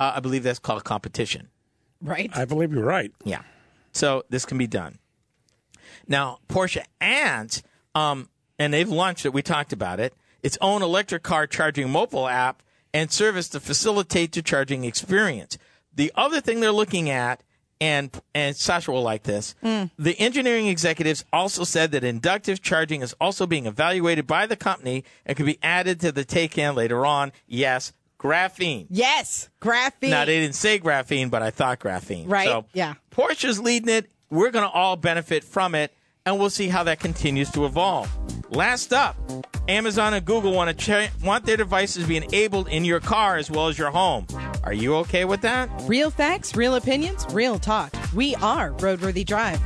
Uh, 0.00 0.14
I 0.16 0.20
believe 0.20 0.42
that's 0.42 0.58
called 0.58 0.84
competition. 0.84 1.48
Right. 2.00 2.30
I 2.34 2.44
believe 2.44 2.72
you're 2.72 2.84
right. 2.84 3.12
Yeah. 3.24 3.42
So 3.92 4.24
this 4.28 4.44
can 4.44 4.58
be 4.58 4.66
done. 4.66 4.98
Now, 6.08 6.38
Porsche 6.48 6.82
and, 7.00 7.62
um, 7.94 8.28
and 8.58 8.74
they've 8.74 8.88
launched 8.88 9.24
it, 9.24 9.32
we 9.32 9.42
talked 9.42 9.72
about 9.72 10.00
it, 10.00 10.14
its 10.42 10.58
own 10.60 10.82
electric 10.82 11.22
car 11.22 11.46
charging 11.46 11.88
mobile 11.90 12.26
app 12.26 12.62
and 12.92 13.10
service 13.10 13.48
to 13.50 13.60
facilitate 13.60 14.32
the 14.32 14.42
charging 14.42 14.84
experience. 14.84 15.56
The 15.94 16.12
other 16.14 16.40
thing 16.40 16.60
they're 16.60 16.72
looking 16.72 17.10
at, 17.10 17.42
and 17.80 18.10
and 18.34 18.56
Sasha 18.56 18.92
will 18.92 19.02
like 19.02 19.24
this, 19.24 19.54
mm. 19.62 19.90
the 19.98 20.18
engineering 20.18 20.68
executives 20.68 21.24
also 21.32 21.64
said 21.64 21.90
that 21.92 22.04
inductive 22.04 22.62
charging 22.62 23.02
is 23.02 23.14
also 23.20 23.46
being 23.46 23.66
evaluated 23.66 24.26
by 24.26 24.46
the 24.46 24.56
company 24.56 25.04
and 25.26 25.36
could 25.36 25.46
be 25.46 25.58
added 25.62 26.00
to 26.00 26.12
the 26.12 26.24
Taycan 26.24 26.76
later 26.76 27.04
on. 27.04 27.32
Yes, 27.46 27.92
graphene. 28.18 28.86
yes. 28.88 29.48
Graphene. 29.60 30.10
Now 30.10 30.24
they 30.24 30.40
didn't 30.40 30.54
say 30.54 30.78
graphene, 30.78 31.30
but 31.30 31.42
I 31.42 31.50
thought 31.50 31.80
graphene. 31.80 32.30
Right, 32.30 32.46
So 32.46 32.66
yeah. 32.72 32.94
Porsche's 33.10 33.60
leading 33.60 33.88
it. 33.88 34.10
We're 34.30 34.50
going 34.50 34.64
to 34.64 34.70
all 34.70 34.96
benefit 34.96 35.44
from 35.44 35.74
it, 35.74 35.92
and 36.24 36.38
we'll 36.38 36.50
see 36.50 36.68
how 36.68 36.84
that 36.84 37.00
continues 37.00 37.50
to 37.50 37.66
evolve. 37.66 38.08
Last 38.52 38.92
up, 38.92 39.16
Amazon 39.66 40.12
and 40.12 40.26
Google 40.26 40.52
want 40.52 40.78
to 40.78 41.08
ch- 41.08 41.10
want 41.24 41.46
their 41.46 41.56
devices 41.56 42.06
be 42.06 42.18
enabled 42.18 42.68
in 42.68 42.84
your 42.84 43.00
car 43.00 43.36
as 43.36 43.50
well 43.50 43.68
as 43.68 43.78
your 43.78 43.90
home. 43.90 44.26
Are 44.62 44.74
you 44.74 44.94
okay 44.96 45.24
with 45.24 45.40
that? 45.40 45.70
Real 45.86 46.10
facts, 46.10 46.54
real 46.54 46.74
opinions, 46.74 47.26
real 47.32 47.58
talk. 47.58 47.94
We 48.14 48.34
are 48.36 48.72
Roadworthy 48.72 49.24
Drive. 49.24 49.58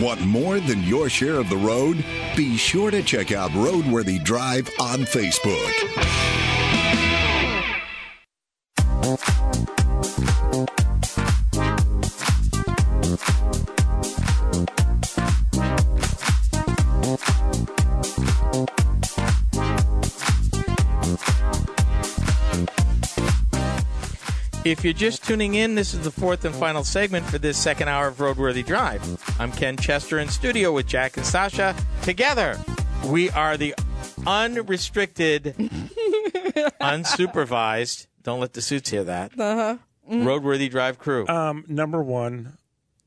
Want 0.00 0.20
more 0.22 0.58
than 0.58 0.82
your 0.82 1.08
share 1.08 1.36
of 1.36 1.48
the 1.48 1.56
road? 1.56 2.04
Be 2.36 2.56
sure 2.56 2.90
to 2.90 3.04
check 3.04 3.30
out 3.30 3.50
Roadworthy 3.52 4.22
Drive 4.22 4.68
on 4.80 5.00
Facebook. 5.00 6.35
If 24.66 24.82
you're 24.82 24.92
just 24.92 25.22
tuning 25.22 25.54
in, 25.54 25.76
this 25.76 25.94
is 25.94 26.00
the 26.00 26.10
fourth 26.10 26.44
and 26.44 26.52
final 26.52 26.82
segment 26.82 27.24
for 27.24 27.38
this 27.38 27.56
second 27.56 27.86
hour 27.86 28.08
of 28.08 28.16
Roadworthy 28.16 28.66
Drive. 28.66 29.00
I'm 29.38 29.52
Ken 29.52 29.76
Chester 29.76 30.18
in 30.18 30.28
studio 30.28 30.72
with 30.72 30.88
Jack 30.88 31.16
and 31.16 31.24
Sasha. 31.24 31.72
Together, 32.02 32.58
we 33.04 33.30
are 33.30 33.56
the 33.56 33.76
unrestricted, 34.26 35.54
unsupervised, 36.80 38.08
don't 38.24 38.40
let 38.40 38.54
the 38.54 38.60
suits 38.60 38.90
hear 38.90 39.04
that, 39.04 39.38
uh-huh. 39.38 39.76
Roadworthy 40.10 40.68
Drive 40.68 40.98
crew. 40.98 41.28
Um, 41.28 41.64
number 41.68 42.02
one, 42.02 42.58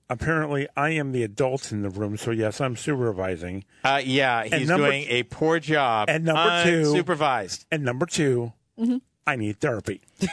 apparently 0.10 0.70
I 0.78 0.92
am 0.92 1.12
the 1.12 1.24
adult 1.24 1.74
in 1.74 1.82
the 1.82 1.90
room, 1.90 2.16
so 2.16 2.32
yes, 2.32 2.62
I'm 2.62 2.78
supervising. 2.78 3.66
Uh, 3.84 4.02
yeah, 4.02 4.46
he's 4.46 4.70
number 4.70 4.88
doing 4.88 5.04
a 5.10 5.24
poor 5.24 5.60
job. 5.60 6.08
and 6.10 6.24
number 6.24 6.64
two- 6.64 6.94
unsupervised. 6.94 7.66
And 7.70 7.84
number 7.84 8.06
2 8.06 8.54
I 9.30 9.36
need 9.36 9.60
therapy. 9.60 10.02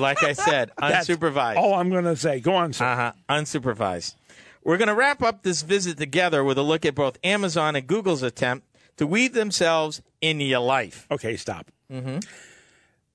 Like 0.00 0.22
I 0.22 0.34
said, 0.34 0.70
That's 0.78 1.08
unsupervised. 1.08 1.56
all 1.56 1.74
I'm 1.74 1.90
going 1.90 2.04
to 2.04 2.14
say. 2.16 2.38
Go 2.38 2.54
on, 2.54 2.72
sir. 2.72 2.84
Uh-huh. 2.84 3.12
Unsupervised. 3.28 4.14
We're 4.62 4.76
going 4.76 4.88
to 4.88 4.94
wrap 4.94 5.20
up 5.20 5.42
this 5.42 5.62
visit 5.62 5.98
together 5.98 6.44
with 6.44 6.58
a 6.58 6.62
look 6.62 6.86
at 6.86 6.94
both 6.94 7.18
Amazon 7.24 7.74
and 7.74 7.86
Google's 7.88 8.22
attempt 8.22 8.66
to 8.98 9.06
weave 9.06 9.32
themselves 9.32 10.00
into 10.20 10.44
your 10.44 10.60
life. 10.60 11.08
Okay, 11.10 11.36
stop. 11.36 11.72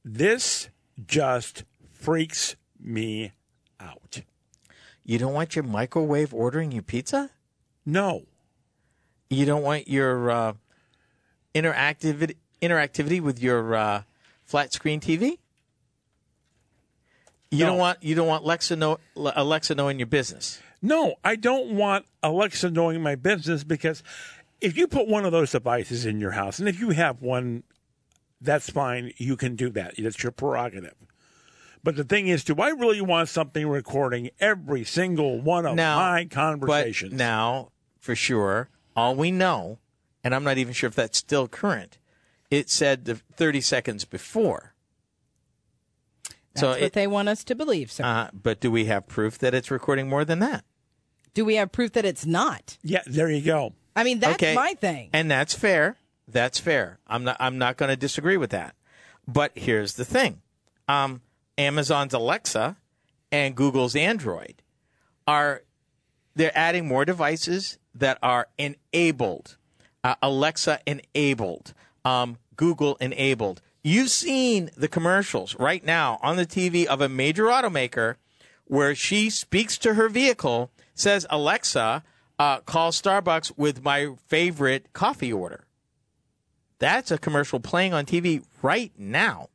This 0.04 0.69
just 1.08 1.63
freaks 1.93 2.56
me 2.80 3.32
out. 3.80 4.21
You 5.06 5.17
don't 5.17 5.34
want 5.34 5.56
your 5.56 5.63
microwave 5.63 6.34
ordering 6.34 6.71
you 6.74 6.82
pizza? 6.82 7.30
No. 7.86 8.26
You 9.30 9.45
don't 9.45 9.63
want 9.63 9.88
your 9.88 10.30
uh, 10.30 10.54
interactivity 11.56 12.36
interactivity 12.62 13.21
with 13.21 13.41
your 13.41 13.76
uh, 13.76 14.04
flat 14.45 14.71
screen 14.73 14.99
TV? 14.99 15.38
You 17.51 17.60
No. 17.60 17.65
don't 17.71 17.77
want 17.77 18.03
you 18.03 18.15
don't 18.15 18.27
want 18.27 18.43
Alexa 18.43 18.75
know, 18.75 18.99
Alexa 19.15 19.75
knowing 19.75 19.99
your 19.99 20.08
business. 20.08 20.60
No, 20.81 21.15
I 21.23 21.36
don't 21.36 21.71
want 21.75 22.05
Alexa 22.21 22.69
knowing 22.71 23.01
my 23.01 23.15
business 23.15 23.63
because 23.63 24.03
if 24.62 24.77
you 24.77 24.88
put 24.88 25.08
one 25.08 25.25
of 25.25 25.31
those 25.31 25.51
devices 25.51 26.05
in 26.05 26.19
your 26.19 26.31
house, 26.31 26.60
and 26.60 26.67
if 26.67 26.79
you 26.79 26.89
have 26.91 27.21
one, 27.21 27.63
that's 28.41 28.69
fine. 28.69 29.12
You 29.17 29.36
can 29.38 29.55
do 29.55 29.69
that. 29.71 29.95
That's 29.97 30.21
your 30.21 30.31
prerogative. 30.31 30.95
But 31.84 31.95
the 31.95 32.03
thing 32.03 32.27
is, 32.27 32.43
do 32.43 32.55
I 32.55 32.69
really 32.69 33.01
want 33.01 33.29
something 33.29 33.67
recording 33.67 34.31
every 34.39 34.84
single 34.84 35.39
one 35.39 35.65
of 35.67 35.75
Now, 35.75 35.97
my 35.97 36.25
conversations? 36.25 37.12
But 37.12 37.17
now, 37.17 37.69
for 37.99 38.15
sure, 38.15 38.69
all 38.95 39.15
we 39.15 39.29
know, 39.29 39.77
and 40.23 40.34
I'm 40.34 40.43
not 40.43 40.58
even 40.58 40.73
sure 40.73 40.88
if 40.88 40.95
that's 40.95 41.17
still 41.19 41.47
current. 41.47 41.99
It 42.49 42.69
said 42.69 43.05
the 43.05 43.15
30 43.15 43.62
seconds 43.62 44.05
before. 44.05 44.73
That's 46.53 46.62
so 46.62 46.69
what 46.69 46.81
it, 46.81 46.93
they 46.93 47.08
want 47.08 47.27
us 47.27 47.43
to 47.45 47.55
believe, 47.55 47.91
sir. 47.91 48.03
uh, 48.03 48.29
but 48.31 48.60
do 48.62 48.71
we 48.71 48.86
have 48.86 49.08
proof 49.08 49.38
that 49.39 49.53
it's 49.53 49.69
recording 49.69 50.08
more 50.08 50.23
than 50.23 50.39
that? 50.39 50.63
Do 51.34 51.43
we 51.43 51.55
have 51.55 51.71
proof 51.71 51.91
that 51.93 52.05
it's 52.05 52.25
not? 52.25 52.77
yeah, 52.81 53.01
there 53.05 53.29
you 53.29 53.41
go. 53.41 53.73
I 53.95 54.03
mean, 54.03 54.19
that's 54.19 54.36
okay. 54.36 54.55
my 54.55 54.73
thing. 54.73 55.10
And 55.12 55.29
that's 55.29 55.53
fair. 55.53 55.97
That's 56.27 56.60
fair. 56.60 56.99
I'm 57.08 57.23
not 57.23 57.38
I'm 57.39 57.58
not 57.58 57.77
going 57.77 57.89
to 57.89 57.95
disagree 57.95 58.38
with 58.38 58.49
that. 58.51 58.75
But 59.27 59.51
here's 59.55 59.93
the 59.93 60.05
thing. 60.05 60.41
Um, 60.88 61.21
Amazon's 61.58 62.13
Alexa 62.13 62.77
and 63.31 63.55
Google's 63.55 63.95
Android 63.95 64.62
are 65.27 65.63
they're 66.36 66.58
adding 66.58 66.88
more 66.88 67.05
devices 67.05 67.77
that 67.93 68.17
are 68.21 68.47
enabled. 68.58 69.58
Uh, 70.03 70.15
Alexa 70.21 70.79
enabled. 70.86 71.73
Um, 72.05 72.37
Google 72.55 72.95
enabled. 73.01 73.61
You've 73.83 74.09
seen 74.09 74.69
the 74.77 74.87
commercials 74.87 75.55
right 75.59 75.83
now 75.83 76.19
on 76.23 76.37
the 76.37 76.45
TV 76.45 76.85
of 76.85 77.01
a 77.01 77.09
major 77.09 77.45
automaker 77.45 78.15
where 78.65 78.95
she 78.95 79.29
speaks 79.29 79.77
to 79.79 79.95
her 79.95 80.07
vehicle, 80.09 80.71
says, 80.93 81.27
Alexa, 81.29 82.03
uh, 82.39 82.59
call 82.61 82.91
Starbucks 82.91 83.51
with 83.57 83.83
my 83.83 84.13
favorite 84.27 84.93
coffee 84.93 85.31
order. 85.33 85.65
That's 86.79 87.11
a 87.11 87.17
commercial 87.17 87.59
playing 87.59 87.93
on 87.93 88.05
TV 88.05 88.43
right 88.61 88.91
now. 88.97 89.49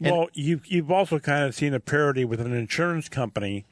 well, 0.00 0.28
you've 0.32 0.66
you've 0.66 0.90
also 0.90 1.18
kind 1.18 1.44
of 1.44 1.54
seen 1.54 1.74
a 1.74 1.80
parody 1.80 2.24
with 2.24 2.40
an 2.40 2.52
insurance 2.54 3.08
company 3.08 3.66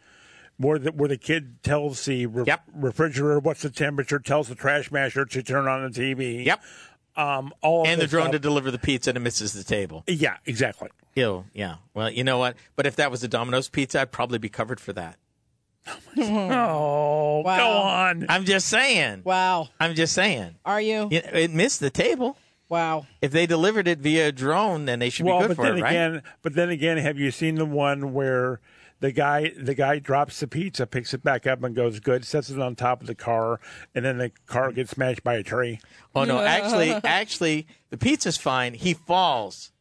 where 0.58 0.78
the, 0.78 0.90
where 0.92 1.08
the 1.08 1.16
kid 1.16 1.62
tells 1.62 2.04
the 2.06 2.26
re- 2.26 2.44
Yep. 2.46 2.62
refrigerator 2.74 3.38
what's 3.38 3.62
the 3.62 3.70
temperature, 3.70 4.18
tells 4.18 4.48
the 4.48 4.54
trash 4.54 4.90
masher 4.90 5.24
to 5.24 5.42
turn 5.42 5.68
on 5.68 5.90
the 5.90 6.00
TV. 6.00 6.44
Yep. 6.44 6.60
Um, 7.16 7.52
all 7.62 7.82
of 7.82 7.88
And 7.88 8.00
the 8.00 8.04
this 8.04 8.10
drone 8.10 8.24
stuff. 8.24 8.32
to 8.32 8.38
deliver 8.38 8.70
the 8.70 8.78
pizza 8.78 9.10
and 9.10 9.16
it 9.16 9.20
misses 9.20 9.52
the 9.54 9.64
table. 9.64 10.04
Yeah, 10.06 10.36
exactly. 10.44 10.90
Ew, 11.14 11.44
yeah. 11.54 11.76
Well, 11.94 12.10
you 12.10 12.22
know 12.24 12.36
what? 12.38 12.56
But 12.76 12.84
if 12.86 12.96
that 12.96 13.10
was 13.10 13.24
a 13.24 13.28
Domino's 13.28 13.68
pizza, 13.70 14.02
I'd 14.02 14.12
probably 14.12 14.38
be 14.38 14.48
covered 14.50 14.80
for 14.80 14.92
that. 14.92 15.16
Oh, 16.18 17.40
Wow. 17.44 17.56
go 17.58 17.68
on. 17.70 18.26
I'm 18.28 18.44
just 18.44 18.68
saying. 18.68 19.22
wow. 19.24 19.68
I'm 19.78 19.94
just 19.94 20.12
saying. 20.14 20.56
Are 20.64 20.80
you? 20.80 21.08
You 21.10 21.20
it 21.32 21.50
missed 21.50 21.80
the 21.80 21.90
table. 21.90 22.36
Wow. 22.68 23.06
If 23.22 23.30
they 23.30 23.46
delivered 23.46 23.86
it 23.86 24.00
via 24.00 24.32
drone, 24.32 24.86
then 24.86 24.98
they 24.98 25.10
should 25.10 25.26
well, 25.26 25.38
be 25.38 25.42
good 25.48 25.48
but 25.48 25.56
for 25.56 25.62
then 25.68 25.78
it, 25.78 25.82
right? 25.82 25.90
again, 25.90 26.22
but 26.42 26.54
then 26.54 26.68
again, 26.70 26.96
have 26.98 27.18
you 27.18 27.30
seen 27.30 27.54
the 27.56 27.64
one 27.64 28.12
where 28.12 28.60
the 29.00 29.12
guy 29.12 29.52
the 29.56 29.74
guy 29.74 29.98
drops 29.98 30.40
the 30.40 30.46
pizza, 30.48 30.86
picks 30.86 31.12
it 31.14 31.22
back 31.22 31.46
up, 31.46 31.62
and 31.62 31.74
goes 31.74 32.00
good, 32.00 32.24
sets 32.24 32.50
it 32.50 32.58
on 32.60 32.74
top 32.76 33.00
of 33.00 33.06
the 33.06 33.14
car, 33.14 33.60
and 33.94 34.04
then 34.04 34.18
the 34.18 34.30
car 34.46 34.72
gets 34.72 34.92
smashed 34.92 35.22
by 35.24 35.34
a 35.34 35.42
tree? 35.42 35.80
oh 36.14 36.24
no, 36.24 36.40
actually, 36.40 36.90
actually, 37.04 37.66
the 37.90 37.96
pizza's 37.98 38.36
fine. 38.36 38.74
He 38.74 38.94
falls 38.94 39.72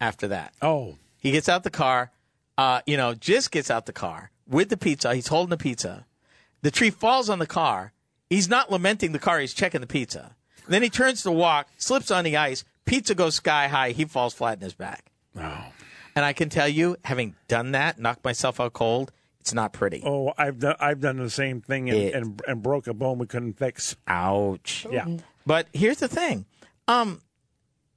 after 0.00 0.28
that. 0.28 0.52
Oh, 0.60 0.96
He 1.18 1.30
gets 1.30 1.48
out 1.48 1.62
the 1.64 1.70
car, 1.70 2.10
uh, 2.58 2.80
you 2.86 2.96
know, 2.96 3.14
just 3.14 3.50
gets 3.50 3.70
out 3.70 3.86
the 3.86 3.92
car 3.92 4.30
with 4.46 4.68
the 4.68 4.76
pizza. 4.76 5.14
He's 5.14 5.28
holding 5.28 5.50
the 5.50 5.56
pizza. 5.56 6.06
The 6.62 6.70
tree 6.70 6.90
falls 6.90 7.28
on 7.28 7.38
the 7.38 7.46
car. 7.46 7.92
He's 8.30 8.48
not 8.48 8.70
lamenting 8.70 9.12
the 9.12 9.18
car. 9.18 9.38
He's 9.38 9.54
checking 9.54 9.80
the 9.80 9.86
pizza. 9.86 10.34
Then 10.66 10.82
he 10.82 10.88
turns 10.90 11.22
to 11.22 11.30
walk, 11.30 11.68
slips 11.76 12.10
on 12.10 12.24
the 12.24 12.36
ice. 12.38 12.64
Pizza 12.86 13.14
goes 13.14 13.34
sky 13.36 13.68
high. 13.68 13.90
He 13.90 14.04
falls 14.06 14.32
flat 14.34 14.58
in 14.58 14.62
his 14.64 14.74
back. 14.74 15.10
oh, 15.38 15.66
And 16.16 16.24
I 16.24 16.32
can 16.32 16.48
tell 16.48 16.68
you, 16.68 16.96
having 17.04 17.34
done 17.48 17.72
that, 17.72 17.98
knocked 17.98 18.24
myself 18.24 18.60
out 18.60 18.72
cold, 18.72 19.10
it's 19.40 19.52
not 19.52 19.72
pretty. 19.72 20.02
oh! 20.06 20.32
I've 20.38 20.58
done 20.58 20.76
I've 20.80 21.00
done 21.00 21.18
the 21.18 21.28
same 21.30 21.60
thing 21.60 21.90
and, 21.90 21.98
It- 21.98 22.14
and 22.14 22.40
and 22.46 22.62
broke 22.62 22.86
a 22.86 22.94
bone 22.94 23.18
we 23.18 23.26
couldn't 23.26 23.54
fix. 23.58 23.96
Ouch. 24.06 24.86
Yeah. 24.90 25.06
But 25.44 25.66
here's 25.72 25.98
the 25.98 26.08
thing. 26.08 26.46
Um, 26.88 27.20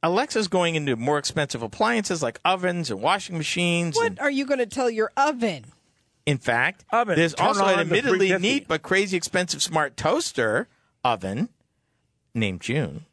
Alexa's 0.03 0.47
going 0.47 0.75
into 0.75 0.95
more 0.95 1.17
expensive 1.17 1.61
appliances 1.63 2.21
like 2.21 2.39
ovens 2.43 2.91
and 2.91 3.01
washing 3.01 3.37
machines. 3.37 3.95
What 3.95 4.07
and- 4.07 4.19
are 4.19 4.29
you 4.29 4.45
going 4.45 4.59
to 4.59 4.65
tell 4.65 4.89
your 4.89 5.11
oven? 5.15 5.65
In 6.25 6.37
fact, 6.37 6.83
Oven. 6.91 7.15
there's 7.15 7.33
Turn 7.33 7.47
also 7.47 7.65
an 7.65 7.79
admittedly 7.79 8.37
neat 8.37 8.67
but 8.67 8.81
crazy 8.81 9.15
expensive 9.15 9.63
smart 9.63 9.95
toaster 9.95 10.67
oven 11.01 11.47
named 12.35 12.59
June, 12.59 13.05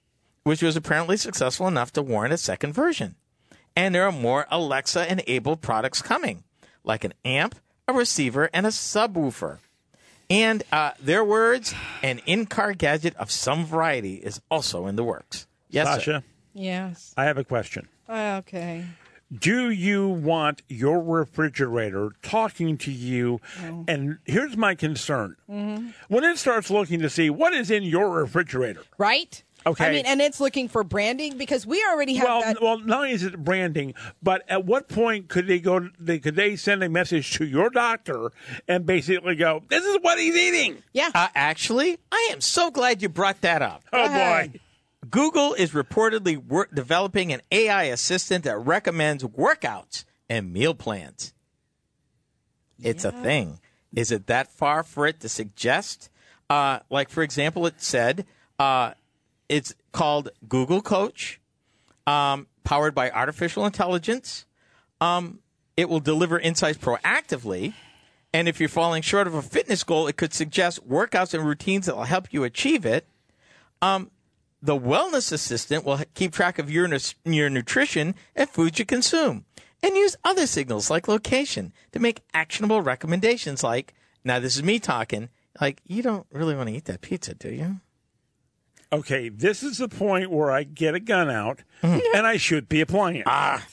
which 0.42 0.62
was 0.62 0.74
apparently 0.74 1.16
successful 1.16 1.68
enough 1.68 1.92
to 1.92 2.02
warrant 2.02 2.34
a 2.34 2.38
second 2.38 2.72
version. 2.72 3.14
And 3.76 3.94
there 3.94 4.04
are 4.04 4.12
more 4.12 4.46
Alexa 4.50 5.10
enabled 5.10 5.60
products 5.60 6.00
coming, 6.00 6.44
like 6.84 7.04
an 7.04 7.14
amp, 7.24 7.56
a 7.88 7.92
receiver, 7.92 8.48
and 8.52 8.66
a 8.66 8.70
subwoofer. 8.70 9.58
And 10.30 10.62
uh, 10.72 10.92
their 11.00 11.24
words, 11.24 11.74
an 12.02 12.20
in 12.24 12.46
car 12.46 12.72
gadget 12.72 13.14
of 13.16 13.30
some 13.30 13.66
variety 13.66 14.14
is 14.14 14.40
also 14.50 14.86
in 14.86 14.96
the 14.96 15.04
works. 15.04 15.46
Yes, 15.68 15.88
sir. 15.88 15.94
Sasha, 15.94 16.24
Yes. 16.54 17.12
I 17.16 17.24
have 17.24 17.36
a 17.36 17.44
question. 17.44 17.88
Okay. 18.08 18.84
Do 19.36 19.70
you 19.70 20.08
want 20.08 20.62
your 20.68 21.02
refrigerator 21.02 22.12
talking 22.22 22.78
to 22.78 22.92
you? 22.92 23.40
And 23.88 24.18
here's 24.24 24.56
my 24.56 24.74
concern: 24.76 25.36
when 25.46 26.24
it 26.24 26.38
starts 26.38 26.70
looking 26.70 27.00
to 27.00 27.10
see 27.10 27.30
what 27.30 27.52
is 27.52 27.70
in 27.70 27.82
your 27.82 28.10
refrigerator. 28.10 28.82
Right? 28.98 29.42
Okay. 29.66 29.86
I 29.86 29.90
mean, 29.92 30.04
and 30.06 30.20
it's 30.20 30.40
looking 30.40 30.68
for 30.68 30.84
branding 30.84 31.38
because 31.38 31.66
we 31.66 31.82
already 31.90 32.14
have 32.16 32.28
Well, 32.28 32.40
that. 32.42 32.60
well, 32.62 32.78
not 32.78 32.98
only 32.98 33.12
is 33.12 33.22
it 33.22 33.42
branding, 33.42 33.94
but 34.22 34.42
at 34.48 34.64
what 34.66 34.88
point 34.88 35.28
could 35.28 35.46
they 35.46 35.58
go? 35.58 35.88
They 35.98 36.18
could 36.18 36.36
they 36.36 36.56
send 36.56 36.82
a 36.82 36.88
message 36.88 37.32
to 37.38 37.46
your 37.46 37.70
doctor 37.70 38.30
and 38.68 38.84
basically 38.84 39.36
go, 39.36 39.62
"This 39.68 39.84
is 39.84 39.98
what 40.02 40.18
he's 40.18 40.36
eating." 40.36 40.82
yeah. 40.92 41.10
Uh, 41.14 41.28
actually, 41.34 41.98
I 42.12 42.28
am 42.32 42.40
so 42.42 42.70
glad 42.70 43.00
you 43.00 43.08
brought 43.08 43.40
that 43.40 43.62
up. 43.62 43.82
Oh 43.92 44.04
ahead. 44.04 44.52
boy! 44.52 44.60
Google 45.10 45.54
is 45.54 45.70
reportedly 45.70 46.36
wor- 46.36 46.68
developing 46.74 47.32
an 47.32 47.40
AI 47.50 47.84
assistant 47.84 48.44
that 48.44 48.58
recommends 48.58 49.24
workouts 49.24 50.04
and 50.28 50.52
meal 50.52 50.74
plans. 50.74 51.32
It's 52.82 53.04
a 53.04 53.12
thing. 53.12 53.60
Is 53.94 54.10
it 54.10 54.26
that 54.26 54.50
far 54.50 54.82
for 54.82 55.06
it 55.06 55.20
to 55.20 55.28
suggest? 55.28 56.10
Uh, 56.50 56.80
like, 56.90 57.08
for 57.08 57.22
example, 57.22 57.66
it 57.66 57.74
said 57.80 58.26
uh, 58.58 58.92
it's 59.48 59.74
called 59.92 60.30
Google 60.48 60.82
Coach, 60.82 61.40
um, 62.06 62.46
powered 62.64 62.94
by 62.94 63.10
artificial 63.10 63.66
intelligence. 63.66 64.46
Um, 65.00 65.40
it 65.76 65.88
will 65.88 66.00
deliver 66.00 66.38
insights 66.38 66.78
proactively. 66.78 67.74
And 68.32 68.48
if 68.48 68.58
you're 68.58 68.68
falling 68.68 69.02
short 69.02 69.26
of 69.26 69.34
a 69.34 69.42
fitness 69.42 69.84
goal, 69.84 70.06
it 70.06 70.16
could 70.16 70.32
suggest 70.32 70.88
workouts 70.88 71.34
and 71.34 71.46
routines 71.46 71.86
that 71.86 71.96
will 71.96 72.04
help 72.04 72.32
you 72.32 72.42
achieve 72.44 72.84
it. 72.84 73.06
Um, 73.80 74.10
the 74.62 74.76
wellness 74.76 75.30
assistant 75.30 75.84
will 75.84 76.00
keep 76.14 76.32
track 76.32 76.58
of 76.58 76.70
your, 76.70 76.88
your 77.24 77.50
nutrition 77.50 78.14
and 78.34 78.48
foods 78.48 78.78
you 78.78 78.86
consume 78.86 79.44
and 79.82 79.94
use 79.94 80.16
other 80.24 80.46
signals 80.46 80.90
like 80.90 81.06
location 81.06 81.72
to 81.92 81.98
make 81.98 82.22
actionable 82.32 82.80
recommendations 82.80 83.62
like, 83.62 83.94
now 84.24 84.38
this 84.38 84.56
is 84.56 84.62
me 84.62 84.78
talking, 84.78 85.28
like, 85.60 85.82
you 85.86 86.02
don't 86.02 86.26
really 86.32 86.56
want 86.56 86.70
to 86.70 86.74
eat 86.74 86.86
that 86.86 87.02
pizza, 87.02 87.34
do 87.34 87.50
you? 87.50 87.80
Okay, 88.94 89.28
this 89.28 89.64
is 89.64 89.78
the 89.78 89.88
point 89.88 90.30
where 90.30 90.52
I 90.52 90.62
get 90.62 90.94
a 90.94 91.00
gun 91.00 91.28
out 91.28 91.60
hmm. 91.80 91.98
and 92.14 92.26
I 92.26 92.36
shoot 92.36 92.68
the 92.68 92.80
appliance. 92.80 93.24
Ah. 93.26 93.66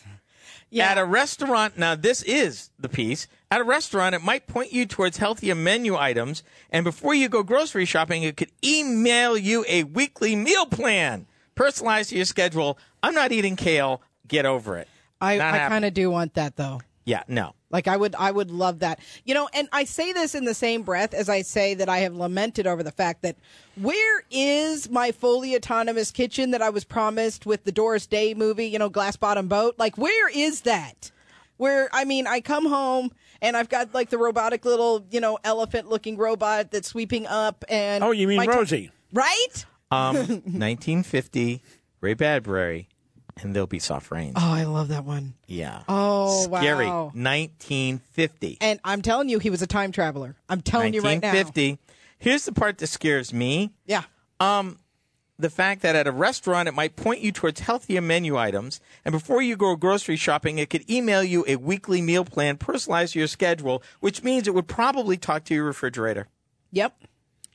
At 0.80 0.98
a 0.98 1.06
restaurant, 1.06 1.78
now 1.78 1.96
this 1.96 2.24
is 2.24 2.72
the 2.80 2.90
piece. 2.90 3.28
At 3.52 3.62
a 3.62 3.64
restaurant, 3.64 4.16
it 4.16 4.24
might 4.24 4.48
point 4.48 4.72
you 4.72 4.86
towards 4.86 5.18
healthier 5.18 5.54
menu 5.54 5.96
items, 5.96 6.42
and 6.72 6.84
before 6.84 7.14
you 7.14 7.30
go 7.30 7.44
grocery 7.44 7.86
shopping, 7.86 8.24
it 8.24 8.36
could 8.38 8.52
email 8.66 9.38
you 9.38 9.64
a 9.68 9.84
weekly 9.84 10.36
meal 10.36 10.66
plan 10.66 11.28
personalized 11.54 12.10
to 12.10 12.16
your 12.16 12.26
schedule. 12.26 12.80
I'm 13.04 13.14
not 13.14 13.32
eating 13.32 13.56
kale. 13.56 14.02
Get 14.28 14.46
over 14.46 14.78
it. 14.78 14.88
I, 15.20 15.36
I 15.36 15.68
kind 15.68 15.86
of 15.86 15.94
do 15.94 16.10
want 16.10 16.34
that 16.34 16.56
though. 16.56 16.82
Yeah, 17.06 17.24
no. 17.28 17.54
Like 17.72 17.88
I 17.88 17.98
would, 17.98 18.16
I 18.16 18.32
would 18.32 18.52
love 18.52 18.80
that. 18.80 19.00
You 19.26 19.34
know, 19.34 19.50
and 19.54 19.68
I 19.72 19.84
say 19.86 20.12
this 20.14 20.36
in 20.36 20.46
the 20.46 20.54
same 20.54 20.84
breath 20.84 21.14
as 21.14 21.30
I 21.30 21.42
say 21.42 21.74
that 21.76 21.90
I 21.90 22.00
have 22.00 22.14
lamented 22.16 22.68
over 22.68 22.84
the 22.84 22.92
fact 22.92 23.22
that 23.22 23.38
where 23.76 24.24
is 24.30 24.90
my 24.90 25.12
fully 25.12 25.56
autonomous 25.56 26.12
kitchen 26.12 26.52
that 26.52 26.62
I 26.62 26.70
was 26.70 26.84
promised 26.84 27.46
with 27.46 27.64
the 27.64 27.72
Doris 27.72 28.06
Day 28.08 28.34
movie? 28.34 28.68
You 28.68 28.80
know, 28.80 28.90
Glass 28.90 29.16
Bottom 29.16 29.48
Boat. 29.48 29.76
Like, 29.78 29.98
where 29.98 30.30
is 30.30 30.62
that? 30.62 31.12
Where 31.58 31.90
I 31.94 32.06
mean, 32.06 32.28
I 32.28 32.42
come 32.42 32.66
home 32.68 33.12
and 33.42 33.56
I've 33.56 33.70
got 33.70 33.94
like 33.94 34.10
the 34.10 34.18
robotic 34.18 34.66
little, 34.66 35.06
you 35.12 35.20
know, 35.20 35.38
elephant 35.44 35.88
looking 35.90 36.18
robot 36.18 36.72
that's 36.72 36.88
sweeping 36.88 37.26
up 37.28 37.64
and 37.70 38.04
Oh, 38.04 38.12
you 38.12 38.28
mean 38.28 38.38
my 38.38 38.46
ti- 38.48 38.52
Rosie? 38.52 38.92
right? 39.14 39.66
Um, 39.92 40.16
1950, 40.86 41.62
Ray 42.02 42.14
Bradbury, 42.14 42.88
and 43.42 43.56
there'll 43.56 43.68
be 43.68 43.80
soft 43.80 44.12
rain. 44.12 44.34
Oh, 44.36 44.52
I 44.52 44.64
love 44.64 44.90
that 44.90 45.06
one. 45.06 45.34
Yeah. 45.48 45.84
Oh, 45.88 46.44
Scary. 46.44 46.86
wow. 46.88 47.06
1950. 47.14 48.58
And 48.62 48.80
I'm 48.84 49.02
telling 49.02 49.30
you, 49.30 49.40
he 49.40 49.50
was 49.50 49.62
a 49.62 49.68
time 49.68 49.92
traveler. 49.92 50.36
I'm 50.50 50.62
telling 50.62 50.94
you 50.94 51.02
right 51.02 51.22
now. 51.22 51.34
1950. 51.34 51.80
Here's 52.18 52.46
the 52.46 52.52
part 52.52 52.78
that 52.78 52.88
scares 52.88 53.34
me. 53.34 53.72
Yeah. 53.86 54.04
Um, 54.40 54.80
the 55.40 55.50
fact 55.50 55.82
that 55.82 55.96
at 55.96 56.08
a 56.08 56.12
restaurant 56.12 56.68
it 56.68 56.74
might 56.74 56.96
point 56.96 57.22
you 57.22 57.32
towards 57.32 57.62
healthier 57.62 58.02
menu 58.02 58.38
items, 58.38 58.80
and 59.04 59.12
before 59.12 59.42
you 59.42 59.58
go 59.58 59.76
grocery 59.76 60.16
shopping, 60.16 60.60
it 60.60 60.70
could 60.70 60.90
email 60.90 61.24
you 61.24 61.44
a 61.48 61.56
weekly 61.56 62.02
meal 62.02 62.24
plan 62.24 62.58
personalized 62.58 63.14
to 63.14 63.20
your 63.20 63.28
schedule, 63.28 63.82
which 64.00 64.24
means 64.24 64.48
it 64.48 64.54
would 64.54 64.68
probably 64.68 65.18
talk 65.18 65.44
to 65.46 65.56
your 65.56 65.66
refrigerator. 65.66 66.28
Yep. 66.72 66.96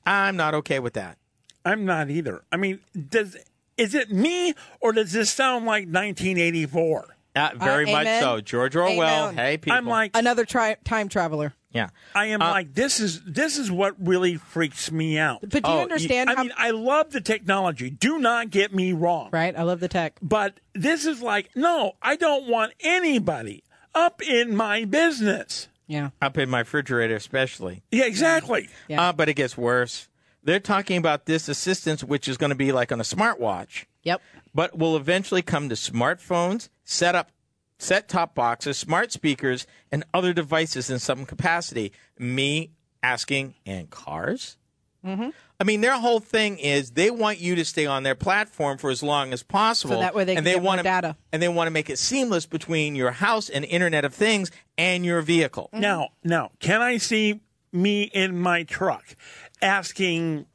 I'm 0.04 0.36
not 0.36 0.54
okay 0.54 0.78
with 0.80 0.94
that. 0.94 1.18
I'm 1.64 1.84
not 1.84 2.10
either. 2.10 2.42
I 2.52 2.56
mean, 2.56 2.80
does 3.08 3.36
is 3.76 3.94
it 3.94 4.10
me 4.10 4.54
or 4.80 4.92
does 4.92 5.12
this 5.12 5.30
sound 5.30 5.66
like 5.66 5.86
1984? 5.86 7.16
Uh, 7.34 7.50
very 7.56 7.92
Uh, 7.92 7.92
much 8.02 8.20
so. 8.20 8.40
George 8.40 8.74
Orwell. 8.76 9.28
Amen. 9.28 9.34
Hey, 9.36 9.56
people. 9.58 9.76
I'm 9.76 9.86
like, 9.86 10.12
Another 10.16 10.46
tri- 10.46 10.76
time 10.84 11.10
traveler. 11.10 11.52
yeah. 11.70 11.90
I 12.14 12.26
am 12.28 12.40
like, 12.40 12.72
this 12.72 12.98
is 12.98 13.22
this 13.24 13.58
is 13.58 13.70
what 13.70 13.94
really 13.98 14.36
freaks 14.36 14.90
me 14.90 15.18
out. 15.18 15.40
But 15.42 15.62
do 15.62 15.70
you 15.70 15.76
Oh, 15.76 15.82
understand 15.82 16.30
I 16.30 16.34
how? 16.34 16.42
mean, 16.44 16.52
I 16.56 16.70
love 16.70 17.10
the 17.12 17.20
technology. 17.20 17.90
Do 17.90 18.18
not 18.18 18.48
get 18.50 18.74
me 18.74 18.94
wrong. 18.94 19.28
right. 19.32 19.54
I 19.54 19.64
love 19.64 19.80
the 19.80 19.88
tech. 19.88 20.14
But 20.22 20.60
this 20.74 21.04
is 21.04 21.20
like, 21.20 21.50
no, 21.54 21.92
I 22.00 22.16
don't 22.16 22.48
want 22.48 22.72
anybody 22.80 23.64
up 23.94 24.22
in 24.22 24.56
my 24.56 24.86
business. 24.86 25.68
Yeah. 25.86 26.10
Up 26.22 26.38
in 26.38 26.48
my 26.48 26.60
refrigerator, 26.60 27.16
especially. 27.16 27.82
Yeah, 27.92 28.06
exactly. 28.06 28.70
Yeah. 28.88 29.10
Uh, 29.10 29.12
but 29.12 29.28
it 29.28 29.34
gets 29.34 29.58
worse. 29.58 30.08
They're 30.46 30.60
talking 30.60 30.96
about 30.96 31.26
this 31.26 31.48
assistance, 31.48 32.02
which 32.04 32.28
is 32.28 32.36
going 32.36 32.50
to 32.50 32.56
be 32.56 32.72
like 32.72 32.92
on 32.92 33.00
a 33.00 33.04
smartwatch. 33.04 33.84
Yep. 34.04 34.22
but 34.54 34.78
will 34.78 34.96
eventually 34.96 35.42
come 35.42 35.68
to 35.68 35.74
smartphones, 35.74 36.68
set 36.84 37.16
up 37.16 37.32
set 37.78 38.08
top 38.08 38.34
boxes, 38.36 38.78
smart 38.78 39.10
speakers, 39.12 39.66
and 39.90 40.04
other 40.14 40.32
devices 40.32 40.88
in 40.88 40.98
some 41.00 41.26
capacity. 41.26 41.92
Me 42.18 42.70
asking, 43.02 43.54
and 43.66 43.90
cars? 43.90 44.56
Mm-hmm. 45.04 45.30
I 45.60 45.64
mean, 45.64 45.80
their 45.80 45.98
whole 45.98 46.20
thing 46.20 46.58
is 46.58 46.92
they 46.92 47.10
want 47.10 47.38
you 47.38 47.54
to 47.56 47.64
stay 47.64 47.86
on 47.86 48.02
their 48.02 48.14
platform 48.14 48.78
for 48.78 48.90
as 48.90 49.02
long 49.02 49.32
as 49.32 49.42
possible. 49.42 49.96
So 49.96 50.00
that 50.00 50.14
way 50.14 50.24
they 50.24 50.32
and 50.32 50.38
can 50.38 50.44
they 50.44 50.52
get 50.54 50.62
more 50.62 50.68
wanna- 50.68 50.82
data. 50.82 51.16
And 51.32 51.42
they 51.42 51.48
want 51.48 51.66
to 51.66 51.72
make 51.72 51.90
it 51.90 51.98
seamless 51.98 52.46
between 52.46 52.94
your 52.94 53.10
house 53.10 53.48
and 53.48 53.64
Internet 53.64 54.04
of 54.04 54.14
Things 54.14 54.50
and 54.78 55.04
your 55.04 55.20
vehicle. 55.20 55.70
Now, 55.72 56.10
now, 56.24 56.50
can 56.60 56.80
I 56.82 56.96
see 56.98 57.40
me 57.72 58.04
in 58.04 58.38
my 58.40 58.62
truck 58.62 59.16
asking 59.62 60.46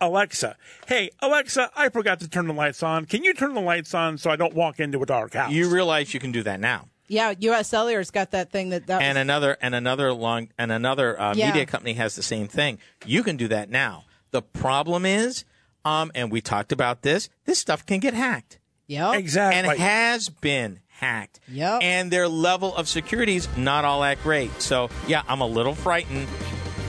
Alexa, 0.00 0.56
"Hey, 0.86 1.10
Alexa, 1.20 1.70
I 1.74 1.88
forgot 1.88 2.20
to 2.20 2.28
turn 2.28 2.46
the 2.46 2.52
lights 2.54 2.82
on. 2.82 3.06
Can 3.06 3.24
you 3.24 3.34
turn 3.34 3.54
the 3.54 3.60
lights 3.60 3.94
on 3.94 4.18
so 4.18 4.30
I 4.30 4.36
don't 4.36 4.54
walk 4.54 4.80
into 4.80 5.02
a 5.02 5.06
dark 5.06 5.34
house?" 5.34 5.52
You 5.52 5.68
realize 5.68 6.12
you 6.12 6.20
can 6.20 6.32
do 6.32 6.42
that 6.42 6.60
now. 6.60 6.88
Yeah. 7.08 7.34
U.S. 7.38 7.68
Cellular's 7.68 8.10
got 8.10 8.32
that 8.32 8.50
thing 8.50 8.70
that 8.70 8.86
that. 8.88 9.00
and 9.00 9.16
was- 9.16 9.22
another 9.22 9.56
and 9.60 9.74
another 9.74 10.12
long 10.12 10.48
and 10.58 10.72
another 10.72 11.18
uh, 11.20 11.34
Yeah. 11.36 11.46
media 11.48 11.66
company 11.66 11.94
has 11.94 12.14
the 12.16 12.22
same 12.22 12.48
thing. 12.48 12.78
You 13.04 13.22
can 13.22 13.36
do 13.36 13.48
that 13.48 13.70
now. 13.70 14.04
The 14.32 14.42
problem 14.42 15.06
is, 15.06 15.44
um, 15.84 16.10
and 16.14 16.30
we 16.30 16.40
talked 16.40 16.72
about 16.72 17.02
this. 17.02 17.28
This 17.44 17.58
stuff 17.58 17.86
can 17.86 18.00
get 18.00 18.12
hacked 18.12 18.58
yep. 18.88 19.14
exactly. 19.14 19.70
and 19.70 19.80
has 19.80 20.28
been 20.28 20.80
hacked. 20.88 21.40
Yep. 21.48 21.80
And 21.82 22.10
their 22.10 22.26
level 22.28 22.74
of 22.74 22.88
security 22.88 23.36
is 23.36 23.48
not 23.56 23.84
all 23.84 24.00
that 24.02 24.20
great. 24.22 24.60
So 24.60 24.90
yeah, 25.06 25.22
I'm 25.28 25.40
a 25.40 25.46
little 25.46 25.74
frightened. 25.74 26.26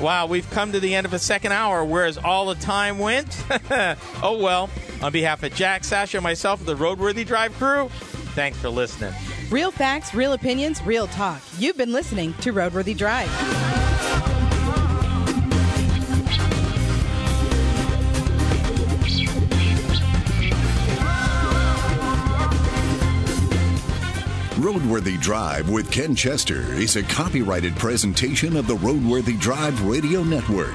Wow, 0.02 0.28
we've 0.28 0.50
come 0.52 0.72
to 0.74 0.80
the 0.80 0.93
end 0.93 1.06
of 1.06 1.14
a 1.14 1.20
second 1.20 1.54
hour. 1.54 1.84
Whereas 1.84 2.18
all 2.18 2.45
the 2.45 2.56
time 2.56 3.00
went? 3.00 3.43
oh 4.22 4.38
well. 4.41 4.70
On 5.02 5.12
behalf 5.12 5.43
of 5.43 5.54
Jack, 5.54 5.84
Sasha, 5.84 6.18
and 6.18 6.24
myself, 6.24 6.64
the 6.66 6.76
Roadworthy 6.76 7.26
Drive 7.26 7.54
crew, 7.54 7.89
thanks 8.34 8.58
for 8.60 8.70
listening. 8.70 9.14
Real 9.50 9.72
facts, 9.72 10.14
real 10.14 10.34
opinions, 10.34 10.82
real 10.84 11.08
talk. 11.08 11.41
You've 11.58 11.78
been 11.78 11.93
listening 11.93 12.34
to 12.36 12.54
Roadworthy 12.54 12.95
Drive. 12.98 13.66
Roadworthy 24.58 25.22
Drive 25.22 25.70
with 25.70 25.91
Ken 25.91 26.16
Chester 26.16 26.74
is 26.74 26.95
a 26.95 27.03
copyrighted 27.03 27.76
presentation 27.76 28.58
of 28.58 28.66
the 28.66 28.74
Roadworthy 28.78 29.39
Drive 29.39 29.80
Radio 29.84 30.24
Network. 30.24 30.74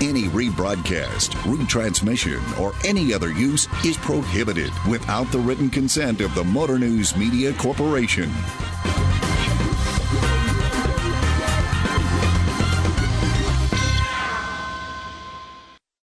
Any 0.00 0.24
rebroadcast, 0.28 1.32
retransmission, 1.42 2.58
or 2.58 2.72
any 2.86 3.12
other 3.12 3.30
use 3.30 3.68
is 3.84 3.98
prohibited 3.98 4.72
without 4.88 5.30
the 5.30 5.40
written 5.40 5.68
consent 5.68 6.22
of 6.22 6.34
the 6.34 6.42
Motor 6.42 6.78
News 6.78 7.14
Media 7.16 7.52
Corporation. 7.52 8.30